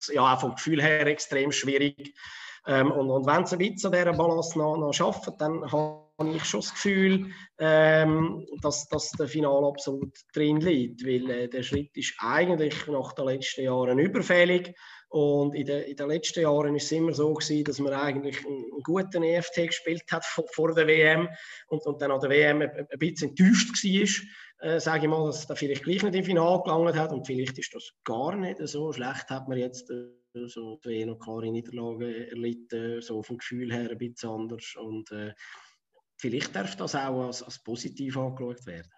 [0.00, 2.14] es ja auch vom Gefühl her extrem schwierig.
[2.66, 6.34] Ähm, und, und wenn sie ein bisschen an dieser Balance noch, noch schaffen, dann habe
[6.34, 11.62] ich schon das Gefühl, ähm, dass, dass der Final absolut drin liegt, weil äh, der
[11.62, 14.74] Schritt ist eigentlich nach den letzten Jahren überfällig
[15.12, 18.46] und in, de, in den letzten Jahren ist es immer so gewesen, dass man eigentlich
[18.46, 21.28] einen guten EFT gespielt hat vor, vor der WM
[21.68, 25.26] und, und dann an der WM ein, ein bisschen enttäuscht war, äh, sage ich mal,
[25.26, 27.12] dass er vielleicht gleich nicht im Finale gelangt hat.
[27.12, 31.18] Und vielleicht ist das gar nicht so schlecht, hat man jetzt äh, so zwei noch
[31.18, 34.74] klare Niederlagen erlitten, so vom Gefühl her ein bisschen anders.
[34.80, 35.34] Und äh,
[36.16, 38.90] vielleicht darf das auch als, als positiv angeschaut werden.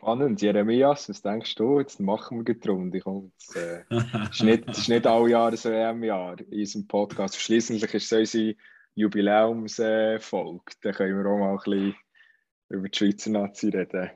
[0.00, 0.40] Spannend.
[0.40, 1.78] Jeremias, was denkst du?
[1.78, 3.02] Jetzt machen wir die Runde.
[3.36, 3.84] Es äh,
[4.30, 7.38] ist, nicht, nicht alle Jahre so ein Jahr in unserem Podcast.
[7.38, 8.56] Schließlich ist es unsere
[8.94, 10.62] Jubiläumsfolge.
[10.72, 11.94] Äh, da können wir auch mal ein bisschen
[12.70, 14.10] über die Schweizer Nazi reden.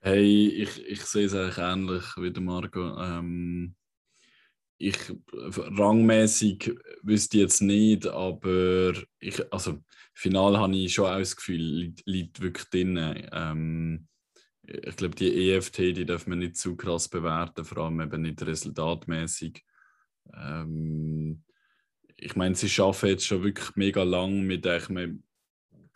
[0.00, 2.98] Hey, ich, ich sehe es eigentlich ähnlich wie der Marco.
[2.98, 3.74] Ähm,
[4.78, 4.96] ich
[5.30, 6.72] rangmäßig
[7.02, 9.80] wüsste ich jetzt nicht, aber ich, also
[10.14, 13.28] Final habe ich schon auch das Gefühl, liegt, liegt wirklich drin.
[13.32, 14.08] Ähm,
[14.68, 18.42] ich glaube, die EFT, die darf man nicht zu krass bewerten, vor allem eben nicht
[18.42, 19.64] resultatmäßig.
[20.34, 21.42] Ähm,
[22.16, 25.22] ich meine, sie arbeiten jetzt schon wirklich mega lang mit einem,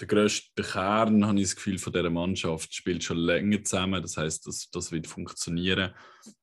[0.00, 4.00] der grösste Kern, habe ich das Gefühl, von dieser Mannschaft spielt schon länger zusammen.
[4.00, 5.92] Das heißt, das, das wird funktionieren.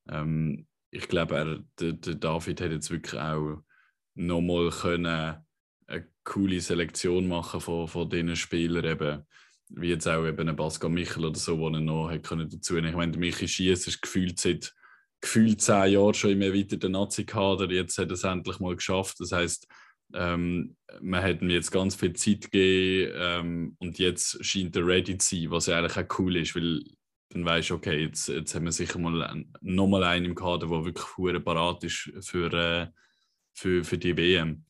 [0.07, 3.63] Ähm, ich glaube, er, der, der, David hat jetzt wirklich auch
[4.15, 5.45] nochmal eine
[6.23, 9.25] coole Selektion machen von, von diesen Spielern eben
[9.69, 13.17] wie jetzt auch eben Pascal Michel oder so, der noch hat können dazu Ich meine,
[13.17, 14.73] Michi Schiess ist gefühlt seit
[15.21, 17.69] gefühlt zehn Jahren schon im erweiterten Nazi-Kader.
[17.71, 19.19] Jetzt hat er es endlich mal geschafft.
[19.19, 19.67] Das heißt,
[20.13, 25.17] ähm, man hat ihm jetzt ganz viel Zeit gegeben ähm, und jetzt scheint er ready
[25.17, 26.83] zu sein, was ja eigentlich auch cool ist, weil
[27.29, 30.85] dann weißt du, okay, jetzt, jetzt haben wir sicher mal nochmal einen im Kader, der
[30.85, 32.87] wirklich parat ist für, äh,
[33.53, 34.65] für, für die WM.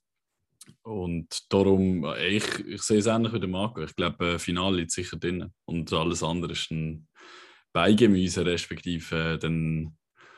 [0.83, 3.81] Und darum, ich, ich sehe es ähnlich wie der Marco.
[3.81, 5.53] Ich glaube, äh, Finale liegt sicher drin.
[5.65, 7.07] Und alles andere ist ein
[7.73, 9.97] Beigemüse, respektive, äh, dann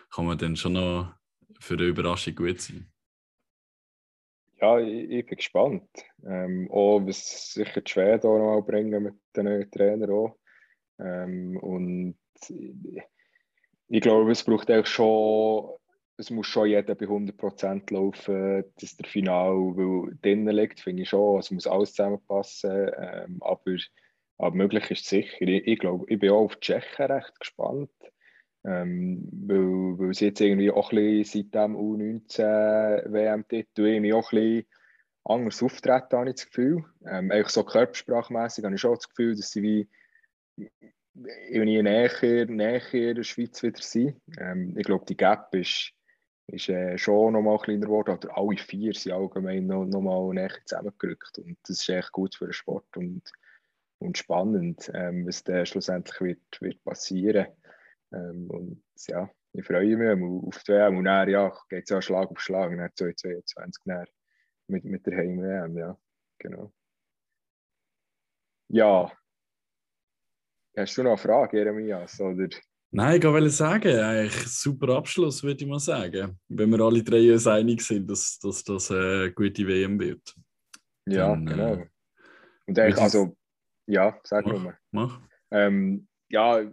[0.09, 1.13] kann man dann schon noch
[1.59, 2.91] für eine Überraschung gut sein.
[4.59, 5.89] Ja, ich, ich bin gespannt.
[6.23, 10.37] Ähm, auch was sicher die Schweden auch noch bringen mit den neuen Trainern auch.
[10.99, 12.17] Ähm, und
[12.49, 13.01] ich,
[13.87, 15.77] ich glaube, es braucht eigentlich schon
[16.21, 21.09] es muss schon jeder bei 100% laufen, dass der Final weil drinnen liegt, finde ich
[21.09, 21.39] schon.
[21.39, 22.91] Es muss alles zusammenpassen.
[22.97, 23.75] Ähm, aber,
[24.37, 25.41] aber möglich ist es sicher.
[25.41, 27.89] Ich, ich glaube, ich bin auch auf die Tschechen recht gespannt.
[28.63, 34.31] Ähm, weil, weil sie jetzt irgendwie auch ein bisschen seit dem U19 WM-Titel irgendwie auch
[34.31, 34.65] ein bisschen
[35.23, 36.85] anders auftreten, habe ich das Gefühl.
[37.05, 39.89] Ähm, eigentlich so körpersprachmäßig habe ich schon das Gefühl, dass sie wie
[41.49, 44.21] irgendwie näher, näher der Schweiz wieder sind.
[44.37, 45.93] Ähm, ich glaube, die Gap ist,
[46.51, 48.15] ist äh, schon noch mal kleiner geworden.
[48.15, 51.39] Oder alle vier sind allgemein noch, noch mal näher zusammengerückt.
[51.39, 53.23] Und das ist echt gut für den Sport und,
[53.99, 57.47] und spannend, ähm, was dann schlussendlich wird, wird passieren.
[58.13, 60.97] Ähm, und ja, ich freue mich auf die WM.
[60.97, 63.83] Und dann ja, geht es ja Schlag auf Schlag, dann 2022
[64.67, 65.97] mit, mit der Heim-WM, ja,
[66.37, 66.71] genau.
[68.69, 69.11] Ja,
[70.77, 72.19] hast du noch eine Frage, Jeremias?
[72.21, 72.47] Oder?
[72.93, 76.37] Nein, ich wollte sagen, eigentlich super Abschluss, würde ich mal sagen.
[76.49, 80.35] Wenn wir alle drei uns einig sind, dass, dass das eine gute WM wird.
[81.07, 81.73] Ja, Dann, genau.
[81.75, 81.87] Äh,
[82.67, 83.37] und eigentlich, also,
[83.87, 84.77] ja, sag mach, nur.
[84.91, 85.21] Mach.
[85.51, 86.69] Ähm, ja, ich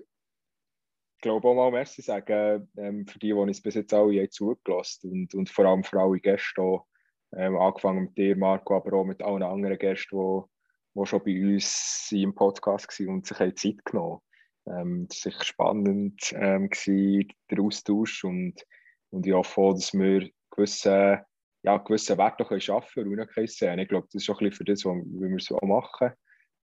[1.21, 5.35] glaube auch mal Merci sagen ähm, für die, die uns bis jetzt alle zugelassen und,
[5.35, 6.87] und vor allem für alle Gäste auch,
[7.33, 11.55] ähm, angefangen mit dir, Marco, aber auch mit allen anderen Gästen, die, die schon bei
[11.55, 14.28] uns im Podcast waren und sich Zeit genommen haben.
[14.71, 18.25] Ähm, sicher spannend, ähm, gewesen, der Austausch.
[18.25, 18.65] Und,
[19.11, 21.25] und ich hoffe dass wir gewisse,
[21.63, 24.85] ja, gewisse Werte können schaffen können, Ich glaube, das ist auch ein bisschen für das,
[24.85, 26.13] was wir es auch machen.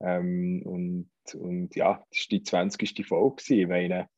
[0.00, 3.06] Ähm, und, und ja, das war die 20.
[3.06, 3.42] Folge.
[3.48, 4.08] Ich meine,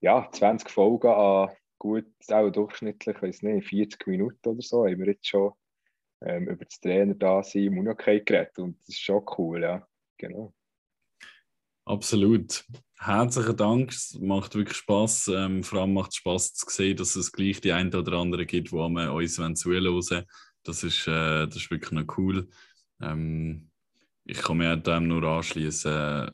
[0.00, 4.98] ja, 20 Folgen an gut, auch durchschnittlich, ich weiß nicht, 40 Minuten oder so, haben
[4.98, 5.52] wir jetzt schon
[6.22, 8.58] ähm, über das Trainer da sein im Unihockey geredet.
[8.58, 9.86] Und das ist schon cool, ja.
[10.18, 10.52] Genau.
[11.84, 12.64] Absolut.
[13.00, 13.92] Herzlichen Dank.
[13.92, 15.28] Es macht wirklich Spaß.
[15.28, 18.44] Ähm, vor allem macht es Spaß zu sehen, dass es gleich die ein oder andere
[18.44, 20.02] gibt, wo wir uns zuhören
[20.64, 22.48] Das ist, äh, das ist wirklich noch cool.
[23.00, 23.70] Ähm,
[24.24, 26.28] ich kann mir dem nur anschließen.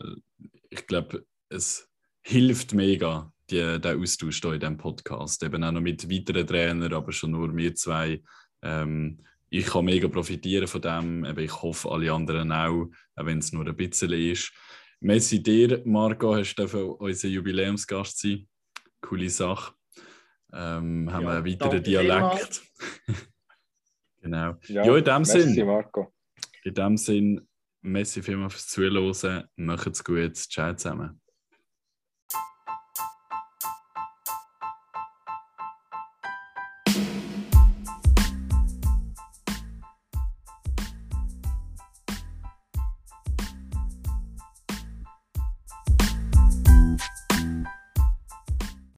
[0.71, 1.87] Ich glaube, es
[2.23, 5.43] hilft mega, die, der Austausch hier in diesem Podcast.
[5.43, 8.23] Eben auch noch mit weiteren Trainern, aber schon nur wir zwei.
[8.63, 11.39] Ähm, ich kann mega profitieren von dem.
[11.39, 14.51] Ich hoffe, alle anderen auch, auch wenn es nur ein bisschen ist.
[15.05, 18.49] Messi dir, Marco, hast du unser Jubiläumsgast sein.
[19.03, 19.75] Coole Sache.
[20.51, 22.63] Ähm, haben ja, wir einen weiteren Dialekt.
[24.23, 24.55] genau.
[24.67, 25.67] Ja, ja, in dem Sinn.
[25.67, 26.11] Marco.
[26.63, 27.47] In dem Sinn,
[27.83, 29.45] Messi vielmals fürs Zuhören.
[29.57, 30.37] Macht's gut.
[30.37, 31.21] Ciao zusammen.